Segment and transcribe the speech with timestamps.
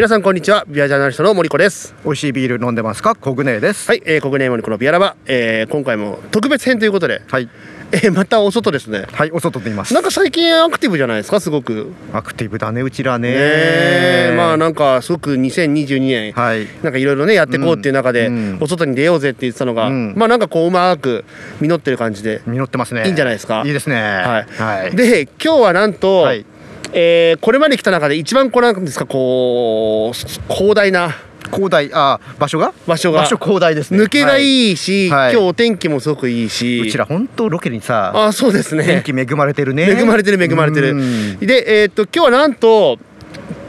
[0.00, 0.64] 皆さんこんにちは。
[0.66, 1.94] ビアジャーナリストの森子です。
[2.06, 3.14] 美味しいビール飲んでますか？
[3.14, 3.86] コグネです。
[3.86, 7.50] はい、えー、国内森子のビアラバ、えー、今回も特別編ということで、はい。
[7.92, 9.04] えー、またお外ですね。
[9.12, 9.92] はいお外でいます。
[9.92, 11.38] なんか最近アクティブじゃないですか？
[11.38, 11.92] すごく。
[12.14, 13.28] アクティブだねうちらね。
[13.28, 14.34] ねえ。
[14.38, 16.66] まあなんかすごく2022年、はい。
[16.82, 18.34] なんかいろいろねやっていこうっていう中で、うん。
[18.34, 18.58] うん。
[18.58, 20.14] お外に出ようぜって言ってたのが、うん。
[20.16, 21.26] まあなんかこううまく
[21.60, 23.02] 実ってる感じで、実ってますね。
[23.04, 23.64] いいんじゃないですか？
[23.66, 23.96] いいですね。
[23.96, 24.62] はい。
[24.62, 24.96] はい。
[24.96, 26.46] で今日はなんと、はい
[26.92, 31.10] えーこれまで来た中で一番こうなんですかこう広大な
[31.52, 32.72] 広大あ場所が？
[32.86, 33.22] 場所が。
[33.22, 33.98] 場所広大ですね。
[34.00, 34.76] 抜けがい、いい。
[34.76, 35.32] し、はい。
[35.32, 36.80] 今日お天気もすごくいいし。
[36.80, 38.84] うちら本当ロケにさあそうですね。
[38.84, 39.88] 天気恵まれてるね。
[39.90, 40.90] 恵まれてる恵まれてる。
[40.90, 41.38] うん。
[41.38, 42.98] でえーっと今日はなんと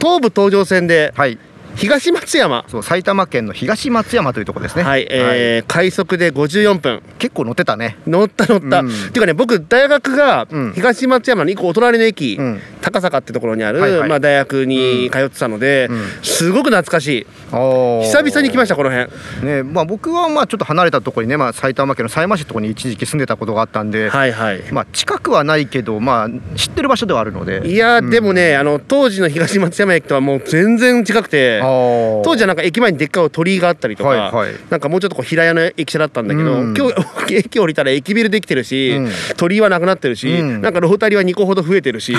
[0.00, 1.38] 東武東上線ではい
[1.76, 2.64] 東松山。
[2.68, 4.82] そう埼玉県の東松山というところですね。
[4.82, 7.02] はい、えー快速で54分。
[7.18, 7.96] 結構乗ってたね。
[8.06, 8.88] 乗った乗った、うん。
[8.88, 10.72] っていうかね僕大学がうん。
[10.74, 12.60] 東松山の一個お隣の駅、うん。
[12.80, 14.08] 高坂ってところにある、はいはい。
[14.08, 16.04] まあ、大学に通ってたので、うん。
[16.22, 17.26] すごく懐かしい。
[17.50, 19.10] 久久々に来ましたこの辺。
[19.46, 24.62] ねまあ僕はまあちょっと離れたところにねまあ埼玉県の狭山市のところに一時期住んでたことがあったんではいはい。
[24.72, 27.66] まあ近くはないけどまあ知ってる場所ではあるので。
[27.66, 34.52] いやでもねあの当時の東松山駅とはもう全然違くて当当時はなんか駅前にでっかい鳥居があったりとか、はいはい。
[34.70, 36.74] なんかもうちょっとこう平屋の駅舎だったんだけど、うん。
[36.76, 36.88] 今
[37.26, 39.10] 日駅降りたら駅ビルできてるし、うん。
[39.36, 40.62] 鳥居はなくなってるし、うん。
[40.62, 42.14] なんかロータリーは2個ほど増えてるし。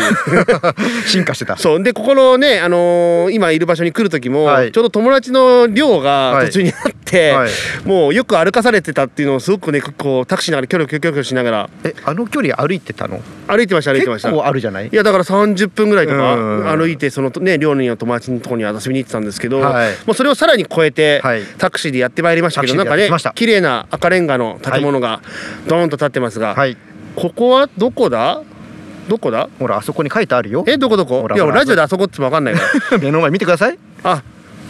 [1.07, 1.57] 進化してた。
[1.57, 1.83] そう。
[1.83, 4.71] でここのね、あのー今いる場所に来る時も、はい。
[4.71, 6.45] ちょうど友達の寮がはい。
[6.47, 7.49] 途中にあって、はい。
[7.85, 11.69] もうよく歩かされてたっていうのをすごくねこうタクシーながらキョロキョロキョロキョロしながら。
[11.83, 13.21] えあの距離歩いてたの？
[13.47, 14.29] 歩いてました歩いてました。
[14.29, 14.87] 結構あるじゃない？
[14.87, 19.91] いやだから30分ぐらいとかうん歩いてそのね寮の友達のところに遊びに行ってたんですけど、はい。
[20.05, 21.43] もうそれをさらに超えて、はい。
[21.57, 25.21] タクシーでやってまいりましたけどなんかね綺麗な赤レンガの建物が
[25.67, 26.77] ドーンと建ってますが、はい。
[27.15, 28.41] ここはどこだ？
[29.07, 29.49] どこだ？
[29.59, 30.63] ほらあそこに書いてあるよ。
[30.67, 31.27] えどこどこ？
[31.33, 33.77] いやラジオであそこって分かんないから 目の前見てください。
[34.03, 34.23] あ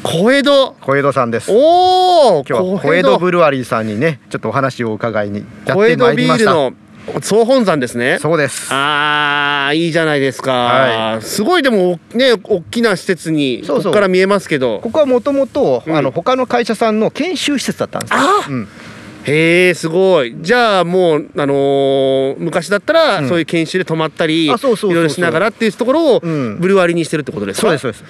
[0.03, 0.75] 小江戸。
[0.81, 1.49] 小江戸さんです。
[1.49, 6.53] おお今日は小江戸ブルワリーさんにねちょっとお話を伺いにやっ小江てま戸ビールいりました。
[6.53, 6.73] の
[7.21, 8.17] 総本山ですね。
[8.19, 8.67] そうです。
[8.71, 14.79] あーいいじゃないですか、はすごいでもね大きな施設にそここから見えますけど。
[14.81, 15.95] ここはもともとうん。
[15.95, 18.13] あの他の会社さんの研修施設だったんです。
[18.13, 18.67] よあうん。
[19.25, 20.35] へえすごい。
[20.41, 23.27] じゃあもうあのー昔だったら、うん。
[23.29, 26.59] そういう研修で泊まったりいろいろしながらっていうところをうん。
[26.59, 28.03] ブルワリーにしてるってことですか、そうですそうです。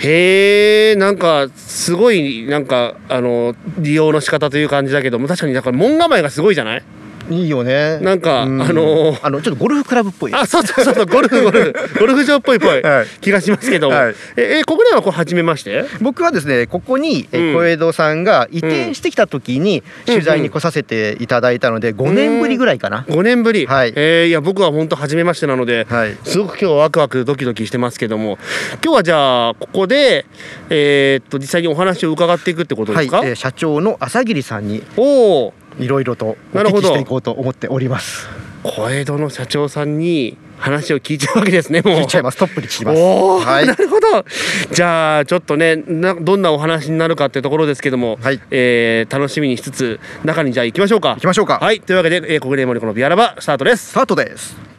[0.00, 6.82] へえんかすごいなんかあの利用の仕方という感じだけども確かにだから門構えがすごいじゃない？
[7.30, 7.98] いいよね。
[8.00, 10.34] なんかうあのーあのちょっとゴルフクラブっぽい。
[10.34, 13.06] あそうそうそうそうゴルフゴルフ ゴルフ場っぽいっぽいはい。
[13.20, 14.14] 気がしますけども、はい。
[14.36, 15.84] ええここではこう初めまして？
[16.00, 17.54] 僕はですねここにえうん。
[17.54, 23.04] 小江戸さんが移転してきた時に取材に来させていただいたので5年ぶりぐらいかな。
[23.08, 23.92] 5年ぶり、はい。
[23.96, 26.16] えーいや僕は本当初めましてなので、はい。
[26.24, 28.38] すごく今日ワクワクドキドキしてますけども。
[28.84, 30.26] 今日はじゃあここで、
[30.70, 33.28] えーっと実際にお話を伺っていくってことですか、はい。
[33.28, 35.02] えー社長の朝霧さんにお
[35.46, 38.28] おいろいろとおなるほど聞きしていこうと思っております。
[38.64, 41.94] 小江戸の社長さんに話を聞いちゃうわけですねもう。
[42.00, 42.38] 聞いちゃいます。
[42.38, 43.00] トップに聞きます。
[43.00, 43.66] おーはい。
[43.66, 44.24] なるほど。
[44.72, 48.40] じゃあちょっとねなどんなお話になるかっていうところですけども、はい。
[48.50, 51.14] えー楽しみにしつつ中にじゃあ行きましょうか。
[51.14, 51.58] 行きましょうか。
[51.60, 51.80] はい。
[51.80, 53.90] というわけで、えー、国連森子のビアラバスタートです。
[53.90, 54.77] スタートです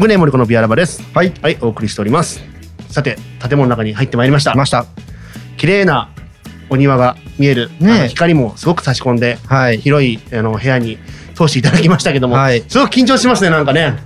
[0.00, 1.02] 国連森子のビアラバです。
[1.12, 1.30] はい。
[1.42, 2.40] はいお送りしております。
[2.88, 4.52] さて建物の中に入ってまいりました。
[4.52, 4.86] 来ました。
[5.58, 6.08] 綺麗な
[6.70, 9.78] お庭が見える、ね光もすごく差し込んではい。
[9.78, 10.96] 広いあの部屋に
[11.34, 12.64] 通していただきましたけども、はい。
[12.66, 13.98] すごく緊張しますねなんかね。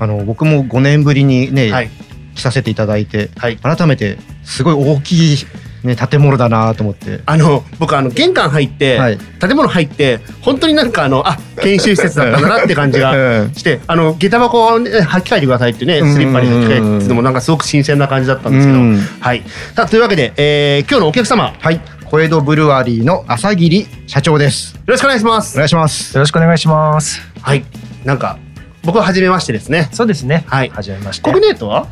[0.00, 1.90] あの僕も5年ぶりにね、はい。
[2.34, 3.56] 来させていただいてはい。
[3.58, 5.36] 改めてすごい大きい、
[5.82, 7.20] ね、建物だなと思って。
[7.26, 9.18] あの僕あの玄関入って、はい。
[9.40, 13.12] 建物入って本当になんかあのあ研修施設だったんだなって感じが
[13.42, 13.54] うん。
[13.54, 18.98] してあの下駄箱を、ね、履き替えてくださいってねスリッパに履き替えてっていうのもなんかすごく新鮮な感じだったんですけど、うん。
[19.20, 19.42] はい。
[19.74, 21.44] さあというわけで、えー今日のお客様。
[21.44, 21.80] よはい。
[22.04, 24.74] 小江戸ブルワリーの朝霧社長です。
[24.84, 25.54] ろしくお願いします。
[25.54, 26.14] お願いします。
[26.14, 27.22] よろしくお願いします。
[27.40, 27.64] はい。
[28.04, 28.36] なんか
[28.82, 29.88] 僕は初めましてですね。
[29.92, 30.42] そうですね。
[30.46, 30.70] はい。
[30.74, 31.22] はじめまして。
[31.22, 31.86] コグネートは？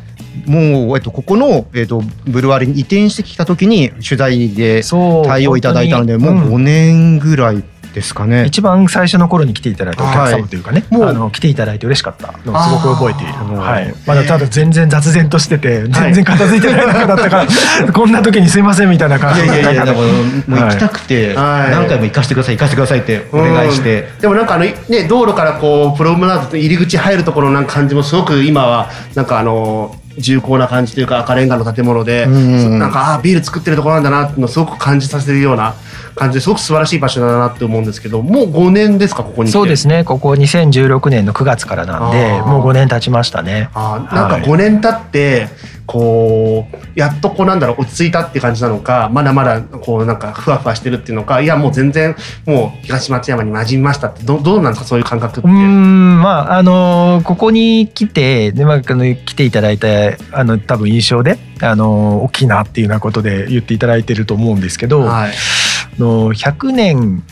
[0.45, 4.81] もう、えっと、ここの、えっと、ブルワリーに移転してきた時に取材で
[5.25, 7.63] 対応いただいたのでもう5本当に年ぐらい
[7.93, 13.33] ですかね、一番最初の頃に来ていただいたお客様というかね、はいもうあの来ていただいて嬉しかったのをすごく覚えている。
[13.33, 13.93] はい。
[14.05, 17.47] まだただ全然雑然としてて、全然片付いてない中だったから、
[17.93, 20.05] こんな時にすいませんみたいな感じいやいやいやもう
[20.47, 21.71] 行きたくて、はい。
[21.71, 24.21] 何回も行かせてください行かせてくださいってお願いして、うん。
[24.21, 24.73] でもなんかあのね
[25.07, 35.73] 道路からこうプロムナードと入り口入るところのなんか感じもすごく今はなんかあの重厚な感じというか赤レンガの建物で、うんなんかああビール作ってるところなんだなっていうのをすごく感じさせるような
[36.15, 43.69] 感じですごく素晴らしい場所だなって思うんですけどもう5年ですかここにそうですねここ2016年の9月からなんでもう5年経ちましたね。
[43.73, 45.47] あーなんか5年経って
[45.89, 52.15] こうやっとこうなんだろう落ち着いたって感じなのかまだまだこうなんかふわふわしてるっていうのかいやもう全然
[52.45, 55.49] もう東松山に馴染みましたってどどうなんですかそういう感覚って。
[55.49, 59.87] うーんまああのここに来てで、まあ、来ていただいた
[60.31, 67.23] あの多分印象であの大きいなっていうようなことで言っていただいてると思うんですけど、はいあの100年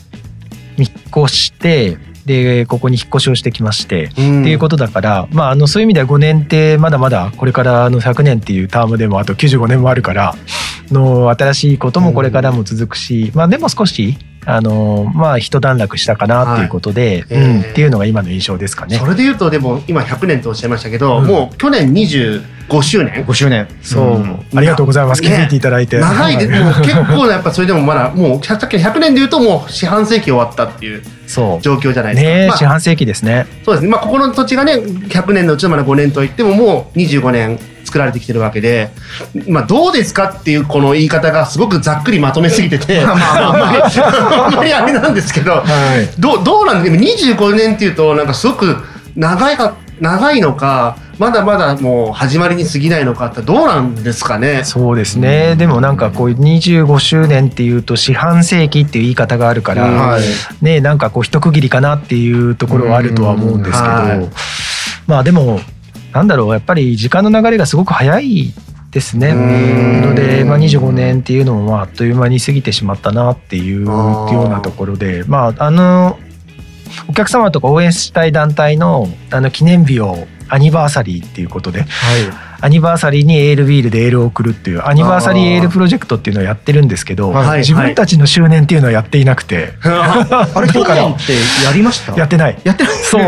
[0.78, 4.42] 見越してでここに引っ越しをしてきまして、うん。
[4.42, 10.36] っていうことだから、まあ、あのそういう意味では5年ってまだまだこれからの100年っていうタームでもあと95年もあるから
[10.92, 17.72] の新しいこともこれからも続くし、まあ、でも少しあのまあ一段落したかなっていうことで、はいうんえー。
[17.72, 18.98] っていうのが今の印象ですかね。
[18.98, 19.06] そ。
[19.06, 21.26] れで言うとでも今100年とおっしゃいましたけど、うん。
[21.26, 23.26] もう去年25周年。
[23.26, 23.68] 5周年。
[23.82, 24.46] そう、うん。
[24.56, 25.22] ありがとうございます。
[25.22, 26.00] 気ねづいていただいて。
[26.00, 31.04] 長いで、はもう結構なやっぱそれでもまだもうさっきの100年で言うともう四半世紀終わったっていう。
[31.28, 32.32] 状況じゃないですか。
[32.32, 33.46] ねえ、まあ四半世紀ですね。
[33.64, 33.90] そうですね。
[33.90, 38.90] まあここの土地がね100年のうちのまだ5年といってももう25年作られてきてるわけで、
[39.48, 46.10] まあどうですかっていうこの言い方がすごくざっくりまとめすぎてて、 あんまり あんまりあれなんですけど、はい。
[46.20, 48.78] どうどうなんでも25年っていうとなんかすごく
[49.16, 54.64] 長いか長いのかまだまだもう始まりに過ぎないのかってどうなんですかね。
[54.64, 55.56] そうですね。
[55.56, 60.22] でもなんかこう25周年っていうと四半世紀っていう言い方があるから、うんはい
[60.62, 64.30] ねなんかこう一区切りかなっていうところはあるとは思うんですけど、うんはい
[65.08, 65.60] まあでも
[66.14, 68.54] なんだろうやっぱり時間の流れがすごく早い
[68.92, 69.30] ですね。
[69.30, 76.20] うんので、まあ、25年っていうのもまああっという間に過ぎてしまったなっていうようなところでまああの
[77.10, 81.86] お客様とか応援したい団体のあの記念日をアニバーサリーっていうことで
[82.60, 87.60] アニバーサリーにエールビールでエールを送るっていうアニバーサリーエールプロジェクトっていうのをやってるんですけど、はい。
[87.60, 91.34] 自分たちの周年っていうのはやっていなくて、 あれ去年って
[91.64, 92.16] やりました？
[92.18, 92.58] やってない。
[92.64, 92.94] やってない。
[93.04, 93.24] そう。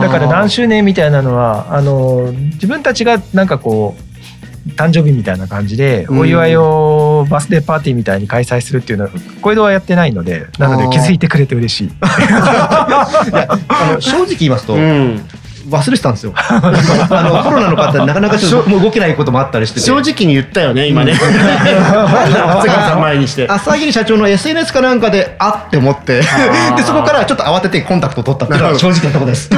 [0.00, 6.18] だから何周年みたいなのはあの自分たちがなんかこう誕生日みたいな感じでうん。
[6.20, 9.10] お祝いをバースデーパーティーみたいに開催するっていうのは
[9.42, 11.90] 小江戸はやってないのでなので気づいてくれて嬉しい。
[12.00, 15.20] あの正直言いますと、うん
[15.70, 16.32] 忘れてたんですよ。
[16.36, 16.60] あ
[17.22, 19.86] のコロナの方なかなかちょっともう動けないこともあったりしてて。
[19.86, 21.14] 正直に言ったよね今ね。
[23.00, 23.46] 前にして。
[23.48, 26.20] 朝霧社長の SNS かなんかであって思って。
[26.76, 29.50] でそこからちょっと慌ててコンタクトを取ったっていうのが正直なところです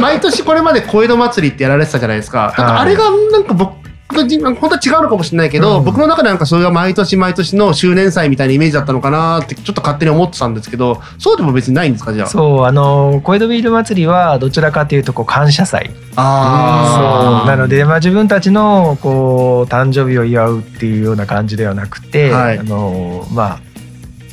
[0.00, 2.54] 毎年これまで小江戸祭りってやられてたじゃないですか。
[2.56, 5.84] なんかあれがなんか僕本当は違うのかもしれないけど、うん。
[5.84, 12.28] 僕の中でなんかそれが毎年毎年の周年祭みたいなイメージだったのかなってちょっと勝手に思ってたんですけど、そうでも別にないんですかじゃあ？
[12.28, 15.90] そうあの小江戸ビール祭りはどちらかというとこう感謝祭。
[16.14, 22.58] あそうなので、まあ、自分たちのこう誕生日を祝うっていうような感じではなくて、はい。
[22.58, 23.65] あのまあ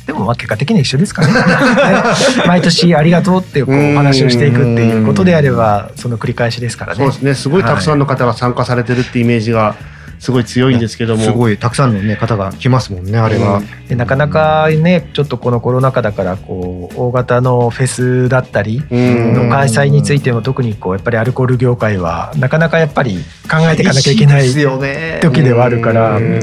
[0.06, 1.32] でもまあ結果的には一緒ですかね。
[1.32, 1.40] ね。
[2.46, 6.98] 毎年ありがとうっていうこうお話をしていくっていうことであればその繰り返しですからね。
[6.98, 7.34] そうですね。
[7.34, 9.76] すごいたくさんの方が参加されてるってイメージが
[10.24, 11.22] すごい強いんですけども。
[11.22, 19.34] すごいたくさんの、ね、方が来ますもんねあれは、でなかなかねちょっとこのコロナ禍だからこう大型のフェスだったりうん。
[19.34, 23.18] の開催についても特にこうやっぱりアルコール業界はなかなかやっぱり
[23.50, 25.20] 考えていかなきゃいけないですよね。
[25.20, 26.40] 時ではあるからうん。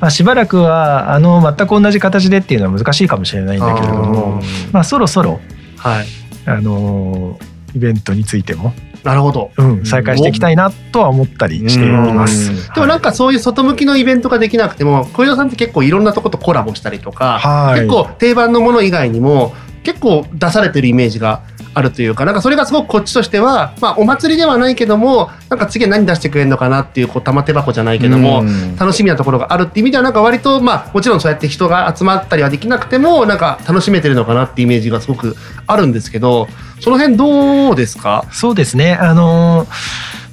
[0.00, 5.40] まあ、しばらくはあの全く同じ形でっていうのは難しいかもしれないんだけれどもまあ、そろそろ、
[5.76, 6.06] はい。
[6.46, 7.38] あの
[7.76, 9.50] イベントについても、なるほど。
[9.56, 12.72] うん、再開していきたいなとは思ったりしています。
[12.74, 21.42] でもなんかそういう外向きのイベントができなくても小江戸さんって結構いろんなとことコラボしたりとか、はい結構定番のもの以外にも結構出されてるイメージが
[21.72, 28.76] あるというかなんかそれがすごくこっちとしては、まあ、お祭りではないけどもなんか次は何出してくれるのかなっていうこう玉手箱じゃないけども、うん。
[28.76, 35.36] 楽しみなところがあるっていう意味ではなんか割とまあもちろんそうやって人が集まったりはできなくてもなんか楽しめてるのかなっていうイメージがすごく
[35.66, 36.48] あるんですけど
[36.80, 38.24] その辺どうですか？
[38.32, 38.94] そうですね。
[38.94, 39.66] あの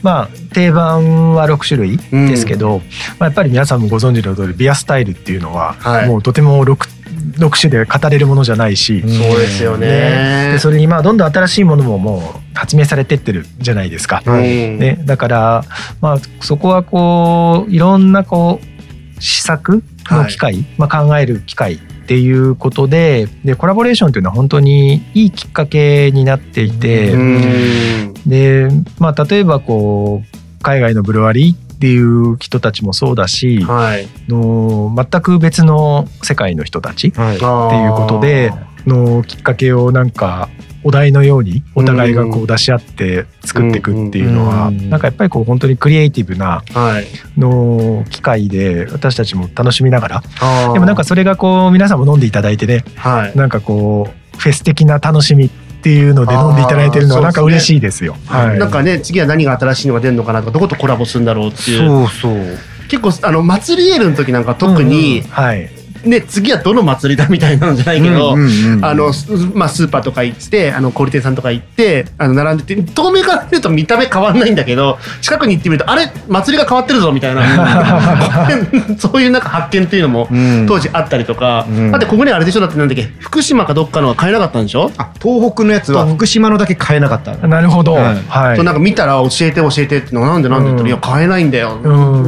[0.03, 2.79] まあ定番は6種類ですけど、
[3.19, 6.07] まあ、やっぱり皆さんもご存知の通りビアスタイルっていうのは、はい。
[6.07, 6.75] もうとても 6,
[7.39, 10.51] 6種で語れるものじゃないし、うんそうですよね。
[10.53, 14.21] でそれにまあどんどん新しいものももう発明されてってるじゃないですか。
[14.25, 15.63] うんね、だから、
[16.01, 28.13] まあ、そこはこういろんなこう試作の機会、まあ、考える機会っていうことででコラボレーションっていうのは本当にいいきっかけになっていて、うん。
[28.25, 34.07] で、まあ、例えばこう海外のブルワリーっていう人たちもそうだし、はい。
[34.29, 37.37] の全く別の世界の人たちっはい。
[37.37, 38.53] ていうことで
[38.85, 40.47] のきっかけをなんか
[40.87, 46.63] お題のようにお互いがこう出し合って作っていくっていうのはなんかやっぱりこう本当にクリエイティブな
[47.37, 50.23] の機会で私たちも楽しみながら。
[50.73, 52.85] でもなんかそれがこう皆さんも飲んでいただいてね
[53.35, 55.49] なんかこうフェス的な楽しみっ
[55.81, 58.15] ていうので飲んでいただいてるのはなんか嬉しいですよ。
[58.25, 61.77] はい、なんかね次は何が新しいのが出るのかなとかどことコラボするんだろうっていう。
[61.77, 62.57] そうそう。
[62.87, 65.69] 結構あの祭りエールの時なんか特に、うんうん、はい、
[66.07, 68.35] ね、次はどの祭りだみたいなのじゃないけど、あ
[68.93, 69.11] の、
[69.53, 77.41] まあ、スーパーとか行って、あの、小売店さんとか行って、あの、並んでて、遠目から見ると見た目変わんないんだけど、近くに行ってみると、あれ、祭りが変わってるぞみたいな、
[78.97, 80.27] そういうなんか発見っていうのも
[80.67, 82.61] 当時あったりとか、うん、だってここにあれでしょ？
[82.61, 84.91] だってなんだっけ、福島かどっかのは買えなかったんでしょ？
[84.97, 87.35] あ、東北のやつは福島のだけ買えなかった。
[87.47, 87.95] なるほど。
[87.95, 88.55] はい。
[88.55, 91.79] そうなんか見たら教えて教えてってのなんでなんでって言ったら、いや、買えないんだよ。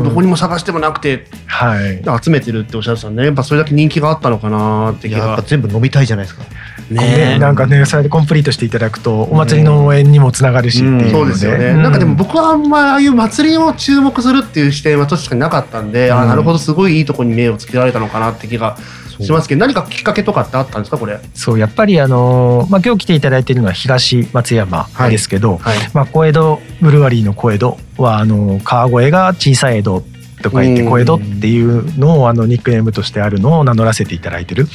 [0.04, 2.02] どこにも探してもなくて、はい。
[2.24, 5.20] 集めてるっておっしゃってたんで、やっぱそれだけ人気があったのかなって気が。
[5.20, 6.44] やっぱ全部飲みたいじゃないですか。
[6.90, 18.76] ねなんかねそれでコンプリートしていただくとお祭りの応援にもつながるしっていうそうですよね、なんかでも僕はあんまああいう祭りを注目するっていう視点は確かになかったんで、あなるほどすごいいいとこに目をつけられたのかなって気が
[19.20, 21.20] しますけど何かきっかけとかってあったんですかこれ？
[21.36, 30.04] そうやっぱりあの、まあ、今日来ていただいているのは東松山ですけど、はいはい、まあ、小江戸ブルワリーの小江戸はあの川越が小さい江戸
[30.42, 34.68] とか言って小江戸っていうのをあのニックネームとしてあるのを名乗らせていただいてる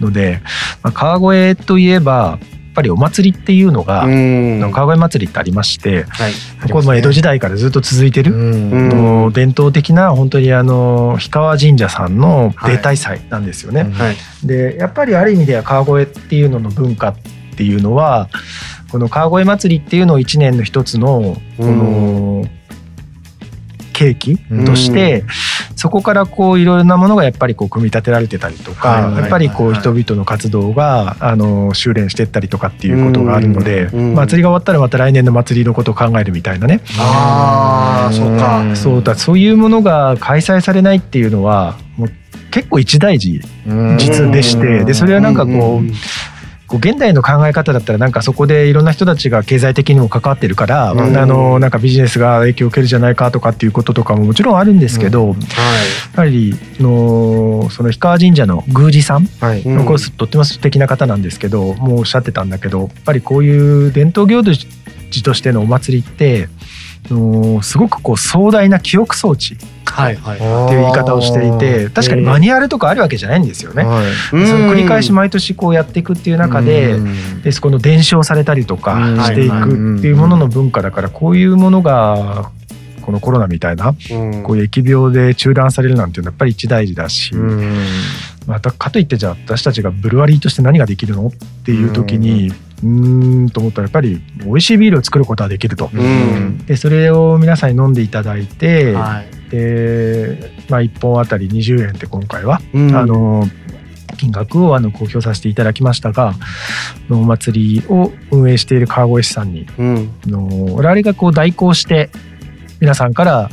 [0.00, 0.40] ので、
[0.82, 4.00] まあ、川越といえばやっぱりお祭りっていうのが
[4.72, 6.32] 川越祭りってありまして、はい、
[6.72, 13.84] これも江戸時代からずっと続いてるの伝統的な本当にあの氷川神社さんの例大祭なんですよね。
[13.84, 17.16] はい、でやっぱりある意味では川越っていうのの文化っ
[17.56, 18.28] ていうのは
[18.90, 22.44] この川越祭りっていうのを一年の一つのこの
[24.12, 25.24] 契機として、
[25.76, 36.80] そこからこういろいろなものがやっぱりこう組み立てられてたりとか、やっぱりこう人々の活動があの修練してったりとかっていうことがあるので、祭りが終わったらまた来年の祭りのことを考えるみたいなね。
[36.98, 38.76] あそうか。
[38.76, 42.10] そうだそういうものが開催されないっていうのはもう
[42.50, 43.40] 結構一大事
[43.98, 46.33] 実でしてでそれはなんかこう
[46.66, 55.32] こう現代の考え方だったらなんかそこでいろんな人たちが経済的にも関わってるから、うん、あのなんかビジネスが影響を受けるじゃないかとかっていうこととかももちろんあるんですけど、うん。
[55.34, 66.48] はい、やはりのその氷川神社の宮司さんのコース、とっても素敵な方なんですけどもうおっしゃってたんだけどやっぱりこういう伝統行事としてのお祭りって
[67.10, 69.56] のすごくこう壮大な記憶装置。
[69.86, 70.44] はいはい、って
[70.74, 73.84] いう言い方をしていて確かにマニュアルとかあるわけじゃないんですよね。
[73.84, 76.98] はい、その繰り返し毎年こうやっていくっていう中で
[77.44, 82.50] でそこの伝承されたりとかしていくっていうものの文化だからこういうものが
[83.02, 83.92] このコロナみたいな
[84.42, 87.32] こういう疫病で中断されるなんていうのはやっぱり一大事だし。
[88.46, 91.28] またかといってじゃあ私たちがブルワリーとして何ができるの？
[91.28, 91.30] っ
[91.64, 92.52] ていう時に
[92.84, 95.90] うんと思ったらやっぱり美味しいビールを作ることはできると。
[96.66, 103.48] でそれを皆さんに飲んでいただいて、はい、で、まあ、1本あたり20円って今回は、あの
[104.18, 106.34] 金額をあの公表させていただきましたが
[107.10, 112.10] お祭りを運営している川越市さんに、うん、の我々がこう代行して
[112.80, 113.50] 皆さんから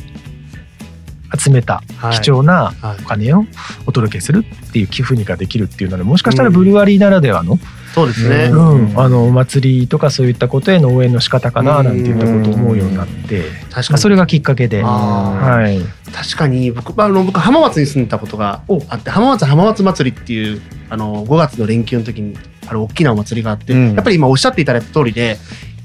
[1.36, 3.44] 集めた貴重なお金を
[3.86, 7.58] お届けするっていう寄付にができるっていうのでもしかしたらブルワリーならではの、
[7.94, 13.42] そうですね、うん、あのお祭りとかそういったことへの応援の仕方かななんていったことを思うようになって。
[13.70, 13.98] 確かに。
[14.00, 15.80] それがきっかけで、はい、
[16.12, 25.38] 確かに僕あの僕浜松に住んでたことがあって浜松浜松祭りっていうあの5月の連休の時にある大きなお祭りがあって、うん、やっぱり今おっしゃっていただいた通りで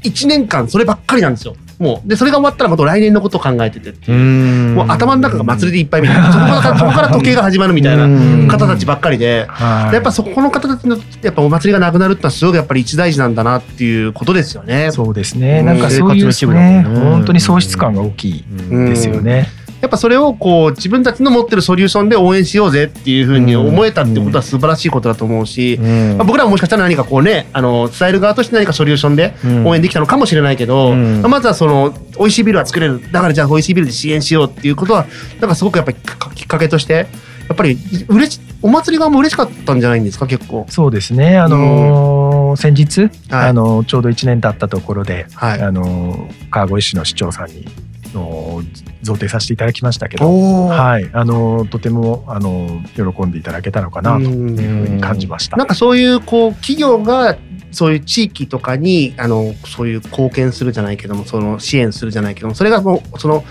[0.03, 1.55] 1年間そればっかりなんですよ。
[1.79, 4.75] もうでそれが終わったらまた来年のことを考えててっていう。
[4.75, 6.31] もう頭の中が祭りでいっぱいみたいな。
[6.33, 8.07] そこからそこから時計が始まるみたいな。
[8.47, 9.47] 方たちばっかりで。
[9.47, 14.89] やっぱそこの方たちのやっぱお祭りがなくなるってのはすごくやっぱり一大事なんだなっていうことですよね。
[14.91, 15.61] そうですね。
[15.61, 16.85] なんかそういうね。
[16.87, 19.47] 本当に喪失感が大きいですよね。
[19.81, 35.05] やっぱそれをこう自分たちの持ってるソリューションで応援しようぜっていうふうに思えたってことは素晴らしいことだと思うし、まあ、僕らももしかしたら何かこうねあの伝える側として何かソリューションで応援できたのかもしれないけど、まあ、まずはその美味しいビールは作れるだからじゃあ美味しいビールで支援しようっていうことは
[35.39, 35.97] なんかすごくやっぱり
[36.35, 37.07] きっかけとして
[37.47, 40.65] やっぱり嬉しお祭り側も嬉しかったんじゃないんですか結構。
[40.69, 41.37] そうですね。
[41.37, 47.65] あのー、先日、はい、あのちょうど1年経ったところで、はい、あの川越市の市長さんに
[48.13, 48.61] の
[49.03, 55.57] 贈呈させていただきましたけど、はい、あのとてもあの喜んでいただけたのかなというふうに感じました。
[55.57, 57.37] なんかそういうこう企業が
[57.71, 63.43] そういう地域とかにあのそういう貢献するじゃないけどもその支援するじゃないけどもそれがもうその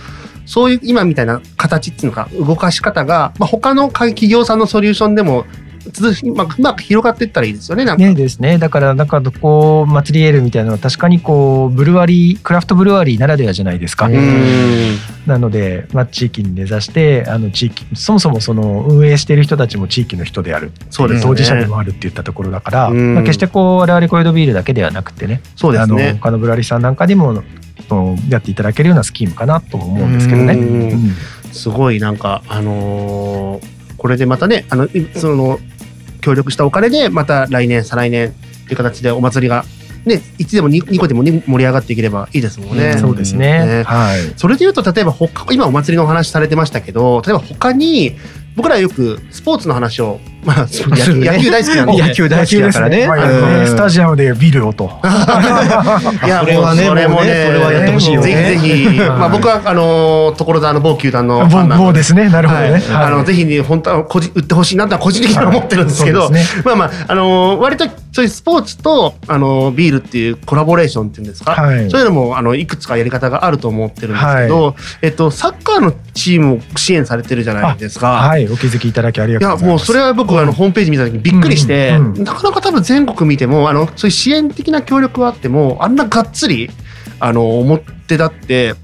[0.46, 5.44] そういう今みたいな形っていうのか動かし方が、まあ、他の企業さんのソリューションでも
[5.92, 7.84] 続き、まあ、うまく広がっていったらいいですよね。
[7.84, 8.58] なんかねですね。
[8.58, 14.06] だからなんかこう祭りエールみたいなのは確かにこうブルワリークラフトブルワリーならではじゃないですか。
[14.06, 26.18] うんなので、まあ、地域に根ざしてあの地域そもそもその運営している人たちも地域の人であるそうですね当事者でもあるって言ったところだから、うんまあ、決してこう我々コエドビールだけではなくてねあのそうですね。
[26.20, 27.42] 他のブラリさんなんかでもうん
[28.28, 30.54] やっていただけるようなスキームかなとも思うんですけどね。
[30.54, 31.16] うんうん
[31.52, 35.58] すごいなんかあのーこれでまたねあのいその
[36.26, 38.32] 協力したお金でまた来年再来年っ
[38.64, 39.64] ていう形でお祭りが
[40.04, 42.94] ね1でも 2, 2個でもね盛り上がっていければいいですもんね。
[42.94, 43.64] うんそうですね。
[43.64, 44.32] ねはい。
[44.36, 48.16] それでいうと例えば他今お祭りのお話されてましたけど例えば他に
[48.56, 53.08] 僕らよくスポーツの話を、まあ、野球野球大好きなんで野球大好きだからね
[53.66, 54.90] スタジアムでビルをと。
[56.24, 58.26] いや それはねもうそれももうねねそれはやってほしいよね。
[58.26, 62.28] ぜひぜひ、まあ、僕はあの所沢の某球団のファンなんもうですね。
[62.28, 62.70] なるほどね。
[62.72, 66.62] はい、あのぜひね本当は個人売ってほしいなとは個人的には思ってるんですけど、そうですね。
[66.64, 71.90] まあまああのー割とそういうスポーツとあのービールっていうコラボレーションっていうんですか、はい。
[71.90, 78.12] そういうのもあのいくつかやり方があると思ってるんですけど、えっとサッカーのチームを支援されてるじゃないですか。
[78.12, 78.46] はい。
[78.46, 79.80] お気づきいただきありがいやとうございます。
[79.80, 86.70] もうそれは僕あのホームページ見た時にびっくりして、なかなか多分全国見てもあのそういう支援的な協力はあってもあんながっつり
[87.18, 87.84] あの表
[88.16, 88.74] 立って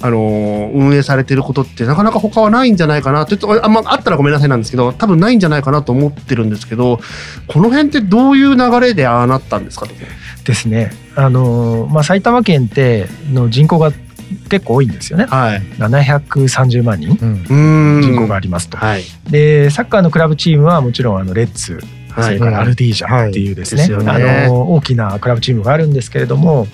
[0.00, 6.98] あの運営されてることってなかなか他はないんじゃないかなちょっとあんまあったらごめんなさいなんですけど多分ないんじゃないかなと思ってるんですけど
[7.46, 9.86] この辺ってどういう流れでああなったんですか？
[9.86, 9.92] と
[10.44, 10.90] ですね。
[11.14, 13.92] あのまあ埼玉県っての人口が
[14.48, 15.26] 結構多いんですよね。
[15.26, 15.62] はい。
[15.78, 18.02] 730万人うーん。
[18.02, 18.76] 人口がありますと。
[18.76, 19.02] はい。
[19.30, 22.24] でサッカーのクラブチームはもちろんあのレッツはい。
[22.24, 26.66] それからアルディージャっていうですね,、あの大きなクラブチームがあるんですけれども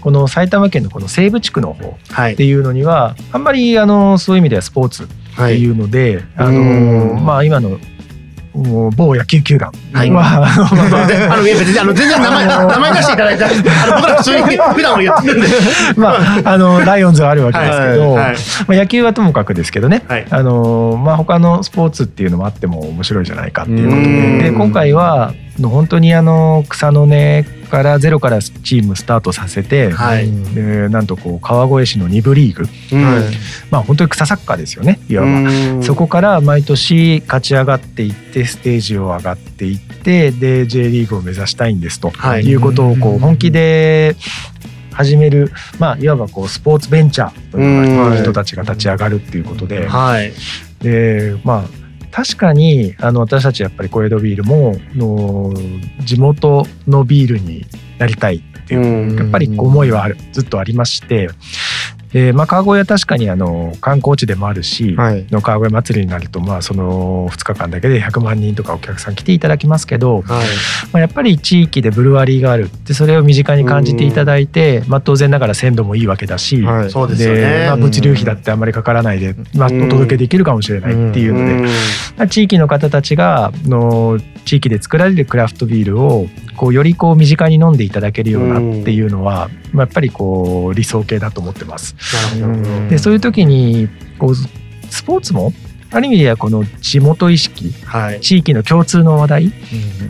[0.00, 2.34] この埼玉県のこの西部地区の方はい。
[2.34, 7.14] っていうのにはあんまりあのそういう意味ではスポーツってはいいうので、あうん。
[7.14, 7.78] のまあ今の
[8.54, 10.10] もう某野球球団は、はい。
[10.10, 14.42] まああのにあの全然名前 名前出していただいてあの僕ら普通に
[14.74, 15.48] 普段は言ってるんで。
[15.96, 18.34] まあ、あのライオンズはあるわけですけど、はい
[18.68, 20.26] まあ、野球はともかくですけどね、はい。
[20.30, 24.38] あのまあ、他のスポーツっていうのもあっても面白いじゃないかっていうことうん。
[24.38, 30.30] でで今回はの本当にあの草の根からゼロからチームスタートさせて、はい。
[30.54, 33.02] でなんとこう川越市の2部リーグ、うん。
[33.70, 35.28] まあ、本当に草サッカーですよねいわば。
[35.28, 35.42] う
[35.78, 35.82] ん。
[35.82, 40.32] そこから毎年勝ち上がっていってステージを上がっていってで
[40.66, 42.44] J リーグを目指したいんですとはい。
[42.44, 44.16] いうことをこう本気で
[44.92, 49.86] 始める、まあ、いわばこうスポーツベンチャーという人たちが立ち上がるっていうことで。
[49.86, 50.32] はい。
[50.80, 55.52] でまあ確かにあの私たちやっぱり小江戸ビールもの
[56.04, 57.66] 地元のビールに
[57.98, 61.28] なりたいっていううんやっぱり思いはあるずっとありまして。
[62.16, 65.26] でまあ、川越は確かにあの観光地でもあるし、はい。
[65.30, 70.46] の川越祭りになるとまあその2日間だけで100万人とかお客さん来ていただきますけど、はい。
[70.92, 76.90] まあ、やっぱり地域でブルワリーがあるでそれを身近に感じていただいて、まあ、当然ながら鮮度もいいわけだし、はい。
[76.90, 77.66] そうですね。
[77.66, 81.64] まあ、物流費だってあんまりかからないで、まあ、うんお届けできるかもしれないっていうので、うん。
[81.64, 81.70] ま
[82.24, 91.94] あ地域の方たちがの地域で作られるクラフトビールをこうよりこう身近に飲んでいただけるようなっていうのは、まあ、やっぱりこう理想形だと思ってます。
[92.88, 93.88] でそういう時に
[94.18, 95.52] こうスポーツも
[95.90, 98.20] ある意味ではこの地元意識はい。
[98.20, 99.50] 地域の共通の話題っ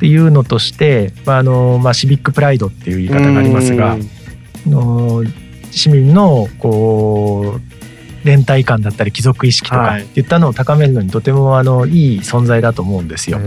[0.00, 3.98] ていうのとして、まああのまあ、シビックプライドっていう言い方がありますが、あ
[4.66, 5.22] の
[5.70, 7.75] 市民のこう
[8.26, 10.02] 連帯感だったり貴族意識とかはい。
[10.02, 13.38] っていったのを高めるのにとてもあのいい存在だと思うんですよ。
[13.38, 13.46] はい。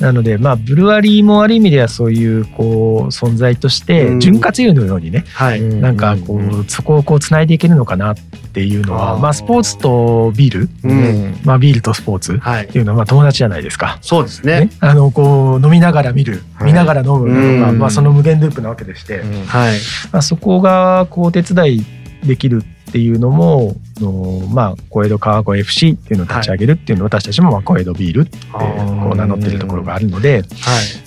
[0.00, 4.20] なのでまあブルワリーもある意味ではそういうこう存在としてうん。
[4.20, 5.60] 潤滑油のようにねはい。
[5.60, 8.14] なんかこうそこをこうつないでいけるのかなっ
[8.52, 10.68] ていうのはまあスポーツとビール？
[10.84, 11.40] うん。
[11.44, 12.68] まあビールとスポーツっはい。
[12.68, 13.98] ていうのはまあ友達じゃないですか。
[14.02, 14.60] そうですね。
[14.66, 16.66] ね、あのこう飲みながら見る、はい。
[16.66, 17.78] 見ながら飲むのが、うん。
[17.78, 19.78] まあ、その無限ループなわけでして、はい。
[20.12, 21.84] まあ、そこがこうお手伝い
[22.24, 30.44] できるっていうのもの、まあ、小江戸川越 FC っていうのを立ち上げるっていうのを私たちもまあ小江戸ビールってこう名乗ってるところがあるのではい。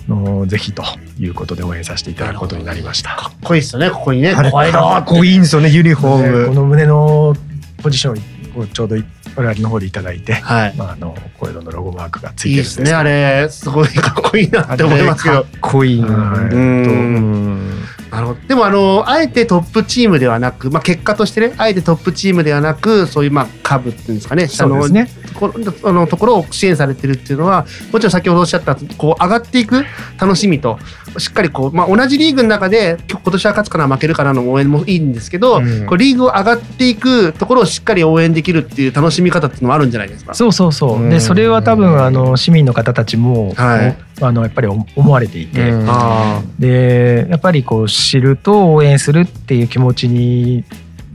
[0.07, 0.83] のぜひと
[1.19, 3.15] いうことで応援させていただくことになりました。
[3.15, 4.33] かっこいいですよねここにね。
[4.35, 6.39] かっこいいんですよねユニフォーム。
[6.39, 7.35] でこの胸の
[7.81, 8.95] ポジションをちょうど
[9.35, 10.75] 我々の方でいただいて、はい。
[10.75, 13.47] まあ、あの小江戸のロゴマークがついてるんですねあれ。
[13.49, 15.43] すごいかっこいいなって思いますけど。
[15.43, 16.07] かっこいいな。
[16.07, 17.71] はいうん
[18.11, 25.53] なるほどでもあのあえてトップチームではなく、まあ、結果としてねあえてトップチームではなくそういうまあ株っていうんですかね下のねところ
[25.89, 29.85] あのところを支援されてるっていうのはもちろん先ほどおっしゃったこう上がっていく
[30.19, 30.77] 楽しみと
[31.17, 40.33] しっかりこう、まあ、同じリーグの中で今年は勝つかな負けるかなの応援もいいんですけど、うんこうリーグを上がっていくところをしっかり応援できるっていう楽しみ方っていうのもあるんじゃないですか。
[40.33, 41.01] そうそうそう。
[41.01, 45.85] うんでそれは多分あの市民の方たちも、はいおあのやっぱり思思われていて、うん。
[45.89, 50.63] あでやっぱりこう知ると応援するっていう気持ちに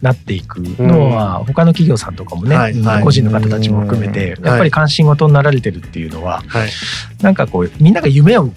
[0.03, 3.03] なっていくのは、他の企業さんとかもね、はいはい。
[3.03, 4.47] 個人の方たちも含めて、うん。
[4.47, 6.69] やっぱり関心事になられてるっていうのは、あはい、
[7.23, 8.51] なんかこうみんなが夢を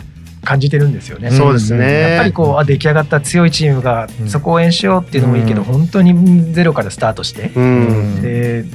[0.44, 1.32] 感じてるんですよね。
[1.32, 2.02] そうですね。
[2.02, 4.30] やっぱりこうあ出来上がった強いチームがうん。
[4.30, 5.66] そこを応援しようっていうのもいいけど、うん。
[5.66, 8.22] 本当にゼロからスタートして、うん。
[8.22, 8.66] で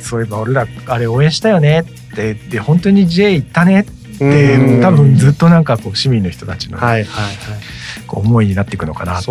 [0.00, 7.34] そういえば俺らあれ応援したよねってで本当に J 行ったねって、うん多分ずっとなんかこう市民の人たちのはいはいはい。
[8.06, 9.30] こう思いになっていくのかなって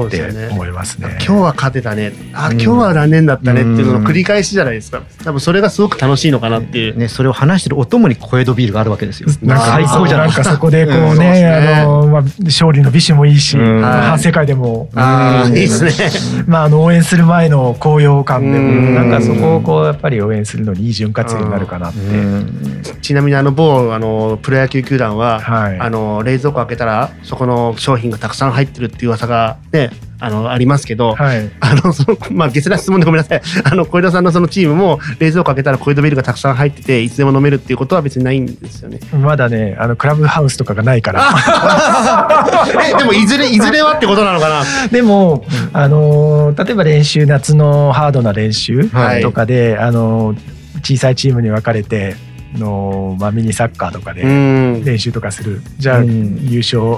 [0.52, 1.18] 思いますね。
[1.26, 2.14] 今日は勝てたね。
[2.34, 2.62] あうん。
[2.62, 5.02] 今日は残念だったねっていうのの繰り返しじゃないですか。
[5.24, 9.30] 多分それがすごく楽しいのかなっていう、ね、それを話してるお供に小江戸ビールがあるわけですよ。
[9.42, 10.28] なんか最高じゃない。
[10.28, 11.08] なんかそこでこううん。
[11.10, 15.54] そうですね、ねあのまあ勝利の美酒もいいし、反省会でも、ああうん。
[15.54, 15.92] いいですね。
[16.48, 18.96] まああの応援する前の高揚感でも、うん。
[18.96, 22.00] なんかそこをこうやっぱり応援するのにいい潤滑油になるかなって。
[22.00, 22.82] うん。
[23.02, 25.80] ちなみにあの某あのプロ野球球団は、はい。
[25.80, 31.52] あの冷蔵庫開けたらそこの商品がたくさん入ってるっていう噂がねあのありますけど、はい。
[31.60, 39.00] あのそのまあ下世な質問でごめんなさいあの小枝さんのそのチームも冷蔵庫開けたら小枝ビールがたくさん入ってていつでも飲めるっていうことは別にないんですよね。
[39.14, 41.30] まだね、あのクラブハウスとかがないから。
[42.94, 44.64] えでもいずれいずれはってことなのかな？
[44.92, 50.38] でも、あのー例えば練習夏のハードな練習はいとかで、あのー
[50.84, 52.16] 小さいチームに分かれて
[52.58, 56.98] の、まあ、ミニサッカーとかでうん練習とかする、じゃあ、うん優勝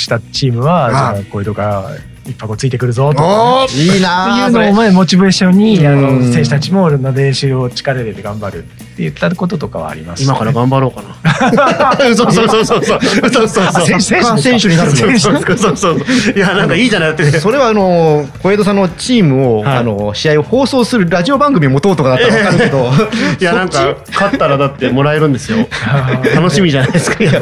[0.00, 1.90] したチームは、あじゃあこういうとか
[2.26, 8.64] 一箱ついてくるぞとか、おーいいってなあそれいうのを前モチベーションにあのうん選手たちも俺の練習を力入れて頑張る
[8.98, 11.96] って言ったこととかはあります、今から頑張ろうかな。
[12.16, 13.64] そうそうそうそうそうそうそうそう。
[13.64, 15.16] あ選手選手になるそう
[15.56, 15.98] そうそう。
[16.34, 17.38] いやなんかいいじゃないだって。
[17.38, 22.90] それはあの小江戸さんのチームを、はいあの試合を放送するラジオ番組を持とうとかだったら分 かるけど、
[23.38, 25.68] いやなんか勝ったらだってもらえるんですよ。
[26.34, 27.22] 楽しみじゃないですか。
[27.22, 27.40] いやいい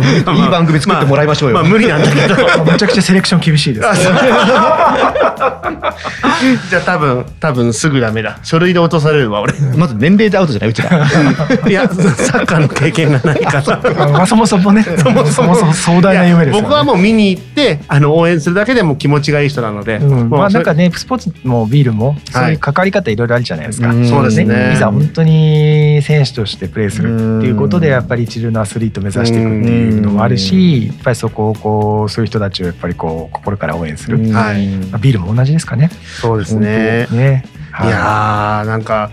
[0.50, 1.54] 番組作ってもらいましょうよ。
[1.54, 2.36] まあ無理なんだけど。
[2.64, 3.88] めちゃくちゃセレクション厳しいです。
[6.70, 8.38] じゃあ多分多分すぐダメだ。
[8.42, 9.54] 書類で落とされるわ俺。
[9.76, 11.06] まず年齢でアウトじゃないうちら。
[11.68, 14.06] いやサッカーの経験がないから。
[14.08, 16.60] まあそもそもね、そもそも壮大な夢です。
[16.60, 19.98] 僕はもう見に行ってあの応援するだけでも気持ちがいい人なので。
[19.98, 23.90] まあなんかねスポーツもビールもそういう関わり方いろいろあるじゃないですか。
[23.90, 34.32] うんそうですねいざ本当に選手としてプレーするっていうことでやっぱり一流のアスリートを目指していくっていうのもあるし、やっぱりそこをこうそういう人たちをやっぱりこう心から応援する。
[34.32, 35.90] はいまあビールも同じですかね。
[36.20, 37.06] そうですね。
[37.10, 37.44] ね。
[37.84, 39.10] いやーなんか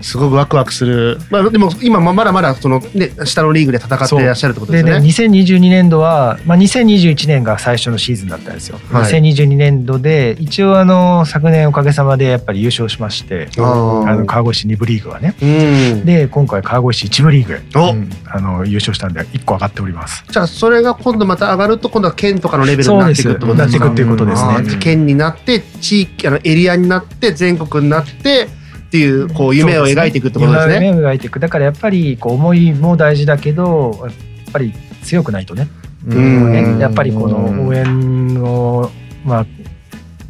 [0.00, 5.38] すごくワクワクする、まあ、でも今まだまだその、ね、下のリーグで戦っていらっしゃるってことでですね、ね。
[5.48, 8.78] 2022年度は、まあ、2021年が最初のシーズンだったんですよ。
[8.90, 15.34] はい2022年度で一応あの昨年おかげさまでやっぱり優勝しまして、あの川越市2部リーグはね。
[15.40, 20.24] うん、で今回川越市1部リーグ、おうんあの優勝したんで1個上がっております。
[20.28, 24.78] じゃあそれが今度また上がると今度は県とかのレベルになっていくってことですね。
[24.80, 30.74] 県になって地域あのエリアになって全国になってっていうこう夢を描いていくってことですね。
[30.86, 31.40] 夢を描いていく。
[31.40, 35.68] だからやっぱりこう思いも大事だけどやっぱり強くないとね、
[36.06, 36.52] うん。
[36.52, 36.78] ね。
[36.80, 38.90] やっぱりこの応援の、
[39.24, 39.46] まあ、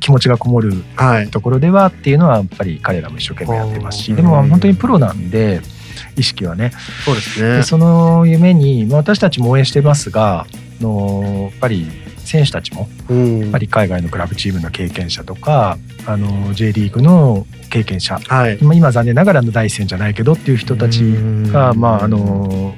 [0.01, 1.29] 気持ちがこもるはい。
[1.29, 4.03] ところではっていうのはやっぱり彼らも一生懸命やってますうん。
[4.03, 5.61] しでも本当にプロなんで
[6.17, 6.73] 意識はね。
[7.05, 7.57] そうですね。
[7.59, 10.47] でその夢に、まあ、私たちも応援してますが
[10.81, 11.87] のやっぱり
[12.25, 18.59] 選手たちもうんやっぱり海外のクラブチームの経験者とかあの J リーグの経験者はい。
[18.61, 21.01] 今今残念ながらの第一線じゃないけどっていう人たち
[21.53, 22.75] が、うんまああの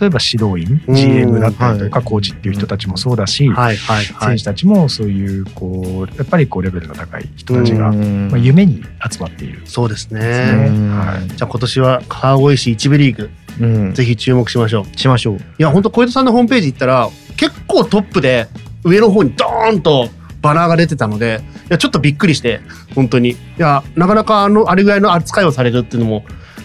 [0.00, 4.44] 例えば指導員うん GM だったりとかコーチっていう人たちもそうだし、はいはいはい選手。
[4.44, 8.82] たちもそういうこうやっぱりこうレベルの高い人たちが、うんまあ、夢に
[9.12, 9.60] 集まっている。
[9.66, 10.20] そうですね。
[10.20, 14.98] ねはいじゃあ今年は川越市一部リーグうんぜひ注目しましょう。
[14.98, 15.36] しましょう。
[15.36, 18.48] いや本当小江戸さんのホームページ行ったら結構トップで
[18.84, 20.08] 上の方にドーンと
[20.42, 22.60] バナーが出てたのでいやちょっとびっくりして
[22.94, 26.24] 本当にいやなかなかあのあれぐらいの扱いをされるっていうのも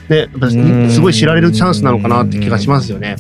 [0.09, 0.29] ね
[0.89, 3.17] すごい知られるチャンスなのかなって気がしますよね。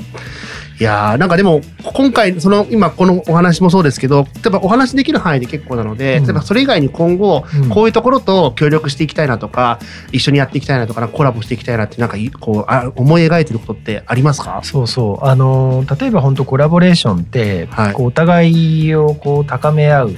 [0.77, 1.61] いやーなんかでも
[1.93, 6.23] 今回その今このお話もそうですけど例えばお話できる範囲で結構なので、うん。
[6.25, 7.69] 例えばそれ以外に今後うん。
[7.69, 9.79] こういうところと協力していきたいなとか
[10.11, 14.59] 一緒にやっていきたいなとかコラボしていきたいなってなんかいこうあ思い描いてることってありますか？
[14.63, 15.25] そうそう。
[15.25, 17.93] あの例えば本当コラボレーションって、はい。
[17.93, 20.15] こうお互いをこう高め合う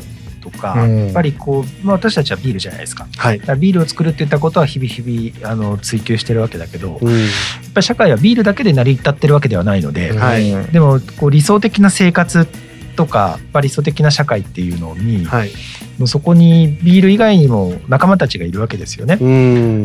[0.58, 12.48] とか、やっぱりこう、まあ、私たちはビールじゃないですか,、はい、ビールを作るっていったことは日々日々あの追求してるわけだけど、うん、やっぱり社会はビールだけで成り立ってるわけではないので、はい、でもこう理想的な生活
[12.96, 15.52] とか理想的な社会っていうのに、はい、
[16.00, 19.18] もうそこにビール以外にも仲間たちがいるわけですよね。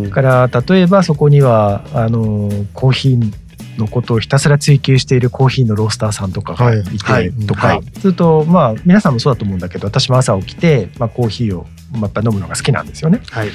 [0.05, 3.33] だから例えばそこにはあのコーヒー
[3.79, 6.83] のことをひたすら追求しているコーヒーのロースターさんとかがい。
[6.83, 11.67] てとか、するとまあ皆さんもそうだと思うんだけど私も朝起きて、まあ、コーヒーを
[12.01, 13.21] やっぱ飲むのが好きなんですよね。
[13.31, 13.49] はい。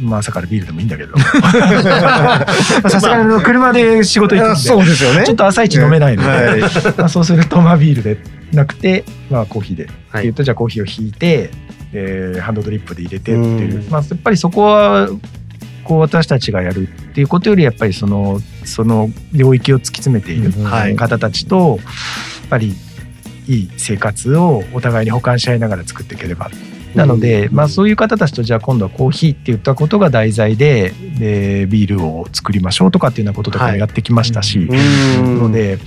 [0.00, 1.16] まあ朝からビールでもいいんだけど。
[1.18, 5.24] さすがに車で仕事行くんでそうですよね。
[5.24, 6.60] ちょっと朝一飲めないので、はい、
[6.96, 8.18] まあそうするとまあビールで
[8.52, 11.50] なくて、まあ、コーヒーで、はい、っていうとじゃあコーヒーを引いて、
[11.92, 15.08] えー、ハンドドリップで入れてっていう、まあ、やっぱりそこは
[15.86, 20.52] こう私たちがやるっていうことよりやっぱりそのその領域を突き詰めている
[20.96, 21.82] 方たちとや
[22.46, 22.74] っぱり
[23.46, 26.50] いい生活をお互いに補完し合いながら作っていければ。
[26.94, 35.78] なので、まあ、そういう方たちとじゃあ今度はコーヒーって言ったことが題材ででビールを作りましょうとかっていうようなこととかもやってきましたし、はい、ので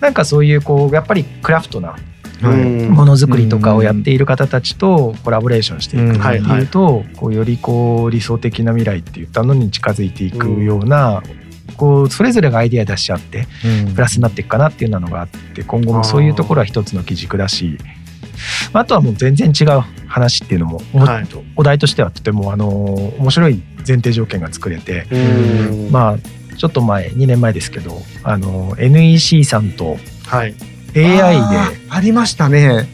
[0.00, 1.96] なんかそういうこうやっぱりクラフトな
[2.42, 11.22] ものづくりとかをやっている方たちとコラボレーションしていくっていうと、こうよりこう理想的な未来って言ったのに近づいていくような、
[11.76, 13.46] こうそれぞれがアイディア出し合って
[13.94, 17.78] プラスになっていくかなっていうのがあって今後もそういうところは一つの基軸だし
[18.72, 25.06] あとはもう全然違う話っていうのも、はい、お題としてはとてもあの面白い前提条件が作れて
[25.90, 26.18] まあ
[26.56, 29.96] ちょっと前2年前ですけどあの NEC さんと
[30.94, 31.88] AI で。
[31.90, 32.88] ありましたね。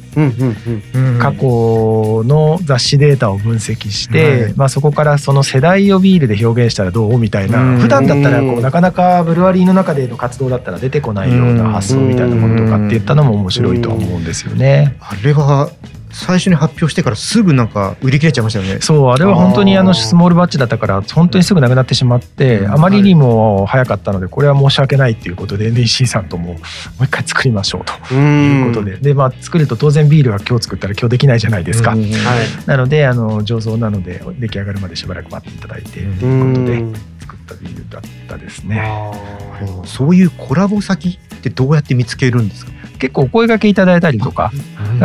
[1.18, 14.96] 過去の雑誌データを分析して、はい、まあ、そこからその世代をビールで表現したらどうみたいな普段だったらこうなかなかブルワリーの中での活動だったら出てこないような発想みたいなものとかって言ったのも面白いと思うんですよね。
[15.00, 15.70] あれは
[16.14, 18.80] 最初に発表してからすぐなんか売り切れちゃいましたよね。
[18.80, 26.58] そうあれは本当にあのスモールバッチだったから本当にすぐなくなってしまって、あまりにも早かったのでこれは申し訳ないっていうことで NEC さんともも
[27.00, 28.96] う一回作りましょうということで。
[28.96, 32.06] で、まあ、作ると当然ビールは今日作ったら今日できないじゃないですか、はい、
[32.66, 37.13] なのであの醸造なので出来上がるまでしばらく待っていただいてっていうことで。
[37.13, 37.13] 作
[37.44, 38.82] ったビールだったですね。
[39.84, 42.72] そういうコラボ先ってどうやって見つけるんですか？
[42.98, 44.50] 結構お声がけいただいたりとか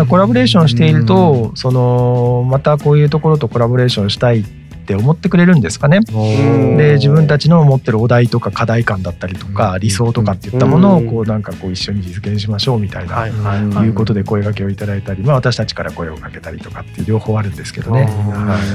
[0.07, 4.43] コラボレーションしているとそのまたこういうところとコラボレーションしたいっ
[4.89, 5.99] て思ってくれるんですかね。
[5.99, 13.29] で自分たちの持ってるお題とか課題感だったりとか理想とかっていったものをこうなんかこう一緒に実現しましょうみたいない。
[13.89, 18.09] うことで声掛けをいただいたり、まあ、私たちから声をかけたりとかっていう両方あるんですけどね。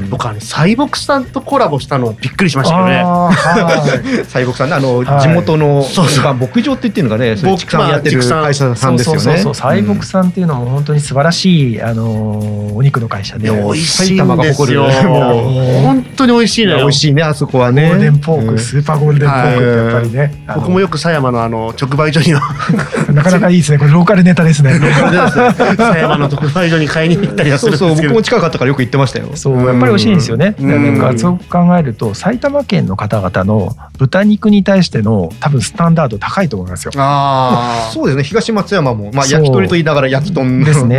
[0.08, 4.22] 僕はねサイボクさんとコラボしたのびっくりしましたけどね。
[4.30, 6.34] サイボクさんねあの地元の、そうそう。
[6.34, 9.20] 牧場って言ってるのがねそう畜産やってる会社さんですよね。
[9.20, 14.84] そうそうサイボクさんっていうのも本当に素晴らしいあのお肉の会社で美味しいんですよ。
[15.82, 16.78] 本当に美味しいのよ。
[16.78, 17.88] 美味しいねあそこはね。
[17.88, 20.44] ゴールデンポーク、スーパーゴールデンポークってやっぱりね。
[20.54, 22.40] 僕もよく狭山のあの直売所には。
[23.12, 23.78] なかなかいいですね。
[23.78, 24.74] これローカルネタですね。
[24.74, 27.94] 狭山の直売所に買いに行ったりはするんですけど。
[27.94, 29.30] 僕も近かったからよく行ってましたよ。
[29.34, 30.54] そうやっぱり美味しいんですよね。
[30.58, 36.92] なんかそう考えると埼玉県の方々の豚肉に対しての多分スタンダード高いと思いますよ。
[36.96, 38.22] ああそうですね。
[38.24, 40.98] 東松山もまあ焼き鳥と言いながら焼き豚ですね。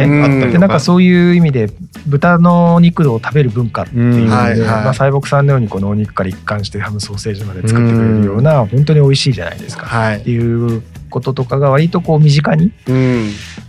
[0.52, 1.70] でなんかそういう意味で
[2.06, 4.66] 豚の肉を食べる文化っていうので、
[4.98, 10.84] まあ、西北さんのようにこのお肉から一貫してハムソーセージまで作ってくれるような本当に美味しいじゃないですか、はい、っていう
[11.16, 12.74] こととかが割とこう身近に、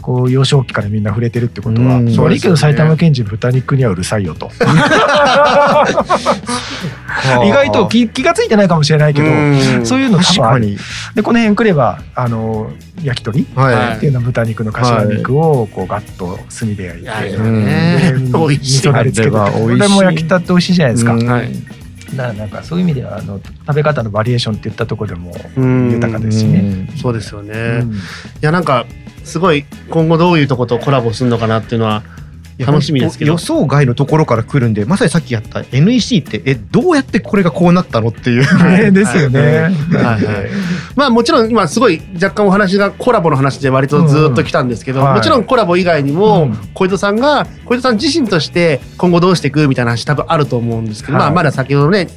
[0.02, 4.50] こう幼少期からみんな触れてるってことは、悪いけど埼玉県人豚肉にはうるさいよと。
[7.46, 9.28] 意外と気気が付いてないかもしれないけど
[9.86, 10.76] そういうの多分ある。
[11.14, 12.72] でこの辺来ればあの
[13.04, 13.42] 焼き鳥？
[13.42, 13.50] って
[14.06, 17.38] いうのは豚肉の頭肉をこうガッと炭で焼いて、はい、味
[18.88, 19.36] 噌だれつけてこ
[19.68, 21.14] れも焼きたって美味しいじゃないですか。
[21.14, 25.32] はいだなんかそういう意味ではあの食べ方のバリエーションっていったところでも
[25.90, 26.88] 豊かですしね。
[27.00, 27.96] そうですよね、うん、い
[28.40, 28.86] やなんか
[29.24, 32.04] すごい今後どういうとことコラボするのかなっていうのは
[32.58, 33.32] 楽しみですけど。
[33.32, 39.40] 予想外のところから来るんでまさにさっきやった NEC ってえどうやってこれがこうなったのっていう、ね、 ですよね。
[39.40, 39.72] はい。
[39.92, 40.24] はい、
[40.94, 52.08] まあもちろん今すごい若干お話がコラボの話で割とずっと来たんですけど、うんはい、もちろんコラボ以外にも小糸さんが小糸さん自身として今後どうしていくみたいな話多分あると思うんですけど、はい、まあまだ先ほどね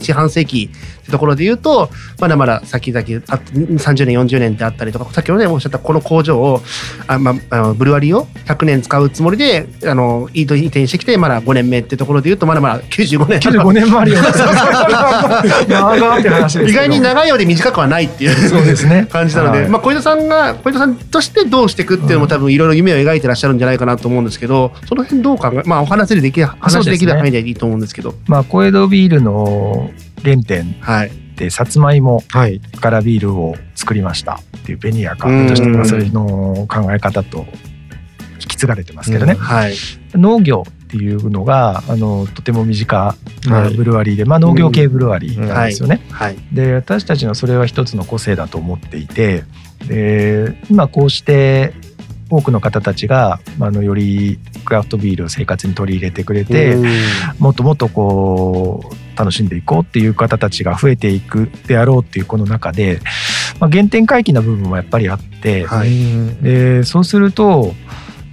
[0.00, 0.70] 四半世紀
[1.04, 6.60] ってところで言うとまだまだ先々あ30年40年ってあったりとかさっきのねおっしゃったこの工場を
[7.06, 13.38] あ、まあ、あのブルワリーを100年使うつもりであの移転してきてまだ5年目ってところで言うとまだまだ95年。
[13.40, 14.18] 95年もあるよ。
[15.68, 28.14] 長って話意外に長いようで短くはないっていうそうです、ね、感じなので、はい、まあ、小糸さんが小糸さんとしてどうしていくっていうのも多分いろいろ夢を描いてらっしゃるんじゃないかなと思うんですけどその辺どう考えまあお話でできる話できる範囲でいいと思うんですけど。
[28.26, 29.90] まあ、小江戸ビールの
[30.24, 30.74] 原点
[31.36, 32.22] で、さつまいも
[32.80, 34.40] からビールを作りました。
[34.56, 37.46] っていうベニヤカとして、それの考え方と
[38.34, 39.34] 引き継がれてますけどね。
[39.34, 39.74] はい、
[40.14, 46.00] 農業っていうのがあのとても身近なブルワリーで、まあ、農業系ブルワリーなんですよね。
[46.52, 49.44] で私たちのそれは一つの個性だと思っていて
[49.88, 51.74] で今こうして
[52.36, 56.76] 多くの方たちがあのよりクラフトビールを生活に取り入れてくれて
[57.38, 63.00] もっともっとこう楽しんでいこうっていう方たちが増えていくであろうっていうこの中で、
[63.60, 65.90] まあ、原点回帰な部分もやっぱりあって、はい、
[66.42, 67.74] でそうすると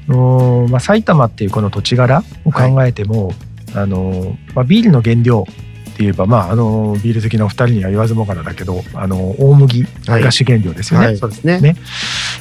[0.07, 3.35] まあ、埼玉っていうこの土地柄を考えても、はい、
[3.75, 5.45] あのまあ、ビールの原料
[5.99, 11.05] 言えば、まあ、あのビール好きのお二人には言わずもがなだけどあの大麦が主原料ですよね。
[11.05, 11.59] はいはい、そうですね。
[11.59, 11.75] ね。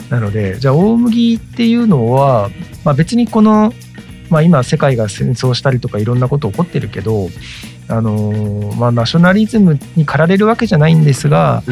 [0.08, 2.50] なのでじゃあ大麦っていうのは、
[2.84, 3.72] まあ、別にこの、
[4.28, 7.28] まあ、今世界が戦争したりとかいろんなこと起こってるけど
[7.88, 11.64] あのまあ、ナショナリズムに駆られるわけじゃないんですが、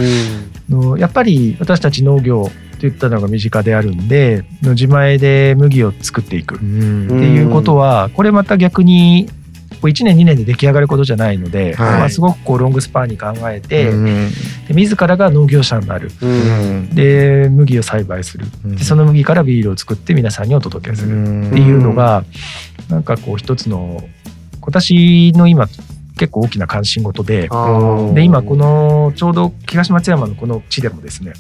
[0.69, 9.29] うん、やっぱり私たち農業といったのが身近であるんで自前で麦を作っていくっていうことはこれまた逆に
[9.87, 14.31] 1年2年で出来上がることじゃないので、はい、まあ、すごくこうロングスパンに考えて、うん、
[14.67, 21.49] で自らが農業者になる、うん、で麦を栽培する、うん、でその麦からビールを作って皆さんにお届けする。
[21.49, 22.25] っていうのが、
[22.89, 24.03] うん、なんかこう一つの
[24.63, 25.67] 私の今
[26.19, 27.49] 結構大きな関心事で
[28.15, 31.33] で今このちょうど東松山のこの地でもですね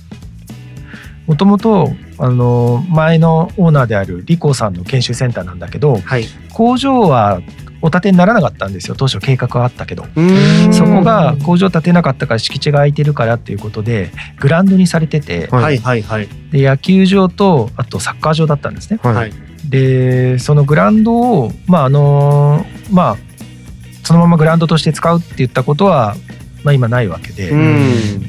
[1.26, 6.24] もともとあの前のオーナーであるリコーさんの研修センターなんだけど、はい、
[6.54, 7.42] 工場は
[7.80, 8.96] お建てにならなかったんですよ。
[8.96, 10.06] 当初計画はあったけど。
[10.72, 14.10] そこが工場建てなかったから敷地が空いてるからっていうことで
[14.40, 15.78] グラウンドにされてて、はい。
[15.78, 18.98] はいはい、で野球場とあとサッカー場だったんですね。
[19.02, 19.32] はい、
[19.68, 23.16] でそのグラウンドをまああのまあ
[24.04, 26.16] そのままグラウンドとして使うって言ったことは
[26.64, 27.50] まあ、今ないわけで,、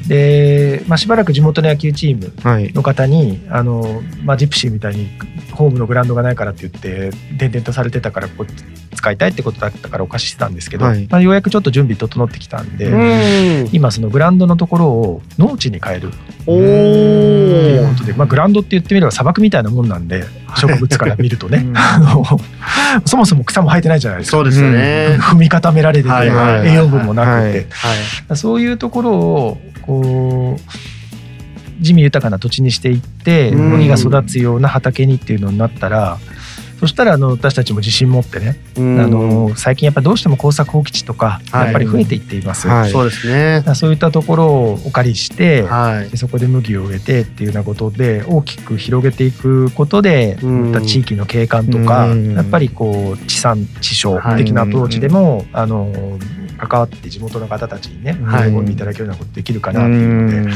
[0.06, 2.32] でまあ、しばらく地元の野球チーム
[2.74, 5.10] の方に、はい、あのまあ、ジプシーみたいに
[5.52, 8.46] ホームのグラウンドがないからって言って転々とされてたからこう
[8.94, 16.10] 使いたいってことだったからお貸ししてたんですけど、はい、まあ、ようやくちょっと準備整ってきたんで今そのグラウンドのところを農地に変える
[16.42, 20.24] っていうことで、まあ、グラウンドって言ってみれば砂漠みたいなもんなんで
[20.56, 21.66] 植物から見るとね、
[23.04, 24.38] そもそも草も生えてないじゃないですか。
[24.38, 25.18] そうですね。
[25.20, 26.14] 踏み固められてて、
[26.66, 27.66] 栄養分もなくて、
[28.34, 30.60] そういうところをこう
[31.80, 36.18] 地味豊かな土地にしていって麦が育つような畑にっていうのになったら
[36.80, 42.68] そしたらあの私たちも自信持ってね、あの最近やっぱどうしても耕作放棄地とかやっぱり増えていっています。
[42.68, 43.62] はい、そうですね。
[43.74, 56.18] そういったところをお借りして、はい、そこで麦を植えてっていうようなことで大きく広げていくことで、また地域の景観とか、やっぱりこう地産地消的なアプローチでも、あの
[56.56, 60.52] 関わって地元の方たちにね喜んでいただけるようなことできるかなっていうので、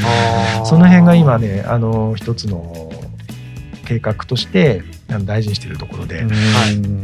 [0.64, 2.90] その辺が今ねあの一つの
[3.84, 4.82] 計画として
[5.24, 6.26] 大事にしているところで、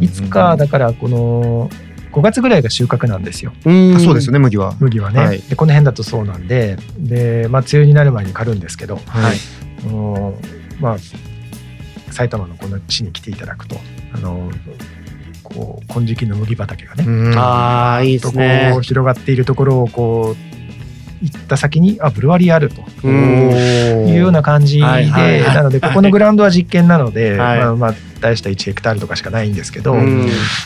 [0.01, 0.09] い。
[0.09, 1.71] つかだからこの
[2.13, 3.53] 5月ぐらいが収穫なんですよ。
[3.63, 4.75] そうですね麦は。
[4.81, 9.37] 麦はね、はい、でこの辺だとそうなんでで、まあ、梅雨になる前に刈るんですけど、はい、
[10.81, 10.97] まあ
[12.11, 13.77] 埼玉のこの地に来ていただくと
[14.13, 14.51] あの
[15.43, 18.77] こう金色の麦畑がね、ああいいですね。
[18.83, 20.50] 広がっているところをこう
[21.23, 22.83] 行った先にあブルワリーあると。
[23.07, 29.95] いうような感じで、なのでここのグラウンドは実験なので、はい、まあまあ大した1ヘクタールとかしかないんですけど、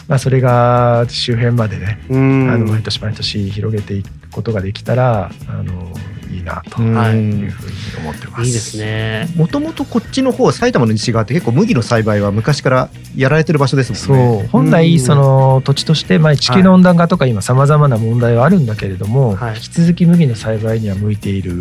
[0.08, 5.92] まあ、それが周辺までねあの毎年毎年広げていくことができたらあの
[6.34, 7.46] いいなとい。
[7.46, 8.44] うふうに思ってます。
[8.44, 9.28] いいですね。
[9.36, 14.38] もともとこっちの方埼玉の西側って結構麦の栽培は昔からやられてる場所ですもんね。
[14.38, 14.48] そう。
[14.48, 21.52] 本来その土地としてまあ地球の温暖化とか今さまざまな問題はあるんだけれども、はい、引き続き麦の栽培には向いている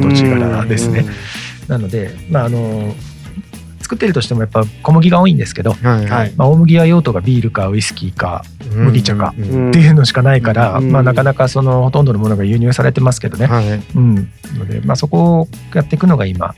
[0.00, 1.06] 土地柄ですね。
[1.68, 2.94] なのでまああの
[3.80, 14.14] 作ってるとしてもやっぱ小麦が多いんですけど、はいはい、まあ、大麦は用途がビールかウイスキーか麦茶かっていうのしかないから、まあ、なかなかそのほとんどのものが輸入されてますけどね、はい、うん、
[14.58, 16.54] ので、まあ、そこをやっていくのが今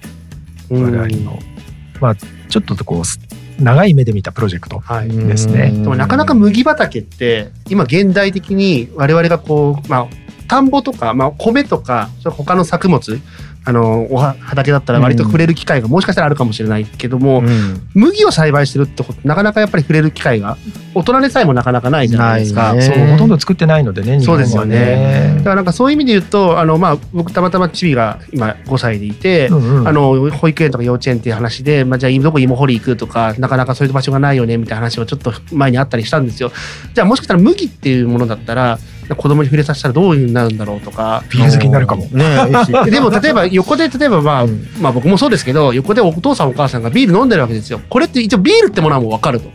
[0.71, 1.39] 我々の、
[2.01, 5.71] まあ、ちょっとこう長い目で見たプロジェクトですね。
[5.71, 10.07] でもなかなか麦畑って今現代的に我々がこう、まあ、
[10.49, 13.21] 田んぼとか、まあ、米とか他の作物
[13.65, 20.57] あのお畑だったら割と触れる機会がもしかしたらあるかもしれないけども、うん、麦を栽培してるってことなかなかやっぱり触れる機会が
[20.95, 22.75] 大人でさえもなかなかないじゃないですか。
[22.81, 25.35] そうほとんど作ってないのでねそうですよね。
[25.39, 36.51] だからなんかそういう意味で言うとあの、まあ、僕たまたまチビが今5歳でいて、うんうん、あの保育園とか幼稚園っていう話で、まあ、じゃあどこ芋掘り行くとかなかなかそういう場所がないよねみたいな話をちょっと前にあったりしたんですよ。
[36.95, 38.79] じゃあもしかしたら麦っていうものだったら
[39.17, 44.47] 子供に触れさせたらどういうになるんだろうとかビール好きになるかも、ね、でも例えば横で例えばまあ、
[44.81, 49.51] まあ僕もそうですけど横でお父さんお母さんがビール飲んでるわけですよこれって一応ビールってものはもう分かると。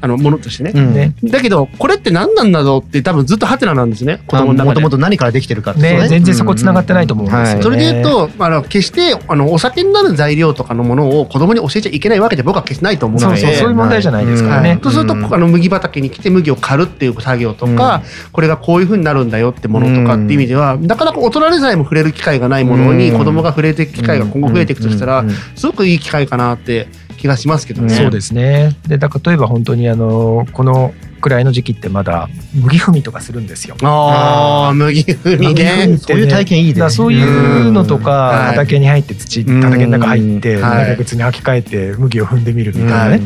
[0.00, 0.80] あのものとしてね、う
[1.26, 4.22] ん、だけどこれって何なんだろうって多分ずっとハテナなんですね。
[4.26, 4.68] 子供の中で。
[4.70, 7.26] もともと何からできてるかね、ね、全然そこ繋がってないと思う。
[7.26, 7.30] ん。
[7.30, 13.40] ですよ、ね、はい、それで言うとあの決してあのお酒になる材料とかのものを子供に教えちゃいけないわけで僕は決してないと思うので。
[13.40, 25.24] そうそういう問題じゃないですからね、はい、とするとあの麦畑に来て麦を刈るっていう作業とか、これがこういうふうになるんだよってものとかっていう意味では、なかなか大人でさえも触れる機会がないものに子供が触れていく機会が今後増えていくとしたら、
[25.54, 26.88] すごくいい機会かなって
[27.20, 27.94] 気がしますけどね。
[27.94, 33.76] そうですねでだ例えば本当にあのこのくらいの時期ってまだ麦踏みとかするんですよ。
[33.82, 35.86] ああ麦踏みね。
[35.86, 36.90] ねそういう体験いいね。
[36.90, 43.20] そういうのとか畑に入って土畑の中入って長靴に履き替えて麦を踏んでみるみたいなね。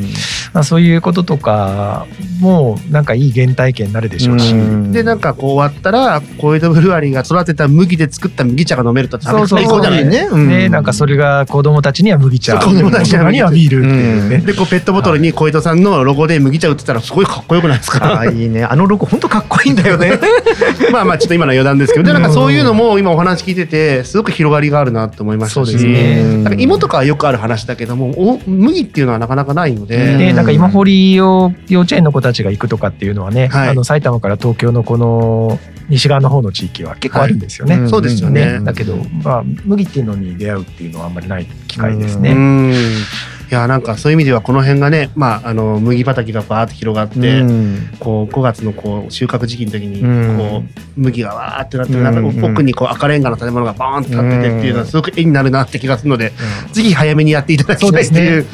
[0.52, 2.06] まあそういうこととか
[2.40, 4.54] もなんかいい原体験になるでしょうし。
[4.92, 10.28] でなんかこう終わったら小江戸ブルワリーが育てた麦で作った麦茶が飲めるとそうそうそうじゃないね。
[10.30, 14.38] ねなんかそれが子供たちには麦茶、子供たちにはビールっていうね。
[14.38, 17.80] でこうペットボトルに小江戸さんのロゴで麦茶売ってたらすごいかっこよくない？
[17.84, 18.20] ですか。
[18.20, 18.64] あいいね。
[18.64, 20.18] あのロゴ本当かっこいいんだよね。
[20.90, 35.58] まあまあちょっと今の余談ですけど、でなんかそういうのも今お話聞いててすごく広がりがあるなと思いましたし、ね、芋とかはよくある話だけども、お麦っていうのはなかなかないので、でなんか芋掘りを幼稚園の子たちが行くとかっていうのはね、はい、あの埼玉から東京のこの
[35.88, 37.78] 西側の方の地域は結構あるんですよね。
[37.78, 38.60] はい、そうですよね。
[38.60, 42.34] だけどまあ麦っていうのに出会うっていうのはあんまりない機会ですね。
[43.54, 56.32] いやなんかそういう意味ではこの辺がね、まあ、あの麦畑がバーって広がって、うん、こう5月のこう収穫時期の時にこう麦がわーってなって、うん、なんか奥にこう赤レンガの建物がバーンって立っててっていうのはすごく絵になるなって気がするので、
[56.66, 58.48] うん、ぜひ早めにやっていただきたいっていう、ね、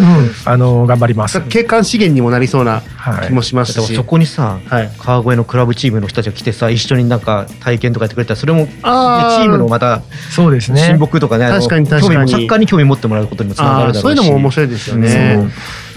[0.45, 1.41] あの頑張ります。
[1.49, 2.83] 景観資源にもなりそうな
[3.27, 10.83] 気もしますし、はい、そこにさ、はい、川越のクラブチームの人たちが来てさ一緒になんか体験とかやってくれたらそれも、ね、チームのまたそうですね。
[10.83, 12.31] 親睦とかね確かに確かに。
[12.31, 14.01] サッカーに興味持ってもらうことにもつながるだろうし。
[14.03, 15.49] そういうのも面白いですよね。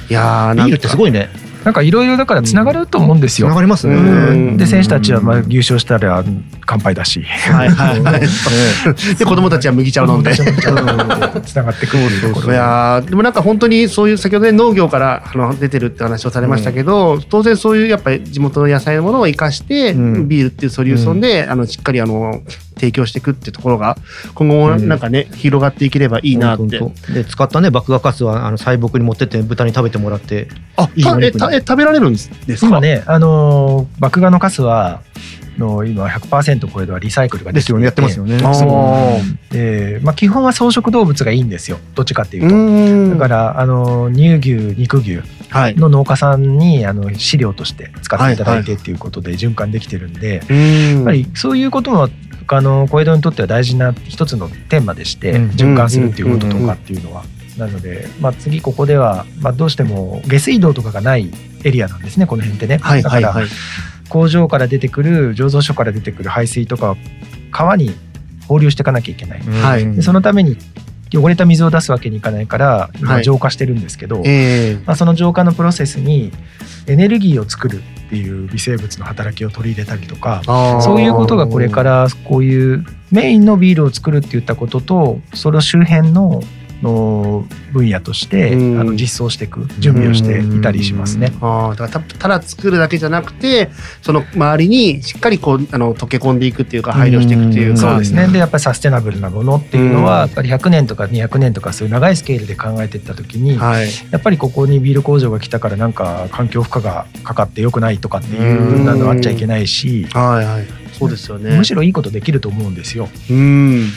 [0.10, 1.30] いやビールってすごいね。
[1.64, 3.48] なんかいろいろだからつながると思うんですよ。
[3.48, 4.58] つながりますね。
[4.58, 6.24] で選手たちはまあ優勝したら
[6.66, 7.22] 乾杯だし。
[7.24, 8.20] はいはいはい。
[9.18, 10.34] で子供たちは麦茶を飲んで。
[10.34, 10.40] つ
[11.56, 12.54] ながってくるところ。
[12.54, 22.42] いやでもなんか本当にそういう先ほどね農業からあの出てるって話をされましたけど、当然そういうやっぱり地元の野菜のものを生かしてビールっていうソリューションであのしっかりあの
[22.74, 23.98] 提供していくっていうところが
[24.36, 26.80] 今後もなんかね、広がっていければいいなって。
[27.14, 32.68] で使ったね麦芽カスはあの細木に持ってって豚に食べてもらってあいいえたえ食べられるんですか？
[32.68, 35.02] 今ねあの麦芽のカスは
[35.58, 38.40] の今100%超えるはリサイクルができてやってますよね。
[39.52, 41.78] で、まあ基本は草食動物がいいんですよ。
[41.94, 43.20] どっちかっていうと。
[43.20, 45.20] だからあの乳牛肉牛
[45.52, 50.42] の農家さんにあの飼料として使っていただいてっていうことで循環できてるんで、
[50.96, 52.10] やっぱりそういうことも
[52.48, 57.24] あの小江戸にとっては大事な一つのテーマでして循環するっていうこととかっていうのは。
[57.58, 61.30] なので、まあ、次ここでは、まあ、どうしても下水道とかがない
[61.64, 62.80] エリアなんですねこの辺ってね。
[62.80, 63.36] だから、
[64.10, 66.98] 工場から出てくる醸造所から出てくる排水とか
[67.52, 67.94] 川に
[68.48, 69.40] 放流していかなきゃいけない。
[69.40, 70.58] はい、でそのために
[71.14, 74.72] 汚れた水を出すわけにいかないから今浄化してるんですけど、はいえ。
[74.74, 76.32] ー、まあ、その浄化のプロセスに
[76.88, 80.42] エネルギーを作るっていう微生物の働きを取り入れたりとか
[80.82, 86.42] そういうことがこれからこういうメインのビールを作るって言ったこととその周辺の
[86.84, 91.34] の分野として、うん、あの実装していく準備をしていたりしますね。
[91.42, 93.72] あだからただ作るだけじゃなくて
[94.02, 98.28] その周りにしっかりこうあの溶け込んでいくっていうか配慮していくっていうか、そうですね。
[98.28, 111.58] でやっぱりサステナブルなものっていうのはやっぱり100年とか200年とかそういう長いスケールで考えていった時に、はい、やっぱりここにビール工場が来たからなんか環境負荷がかかってよくないとかっていうなのあっちゃいけないし、はいはい、そうですよね。
[111.58, 113.10] むしろいいことできると思うんですよ。
[113.30, 113.90] うん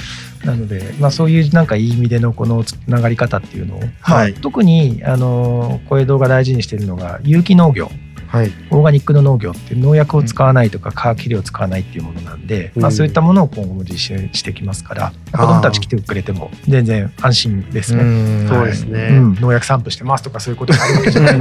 [0.45, 7.91] なので、まあ、そういうなんかいい意味でのこのつながり方っていうのを、はい、まあ、特にあの小江戸が大事にしているのが有機農業。
[8.28, 18.49] はい、オーガニックの農業って農薬を使わないとか化学肥料を使わないっていうものなんで、うん、まあ、そういったものを今後も実施してきますから、子どもたち来てくれても全然安心ですね。
[18.49, 21.39] そうですね、うん、農薬散布してますとかそういうことがあるわけじゃない。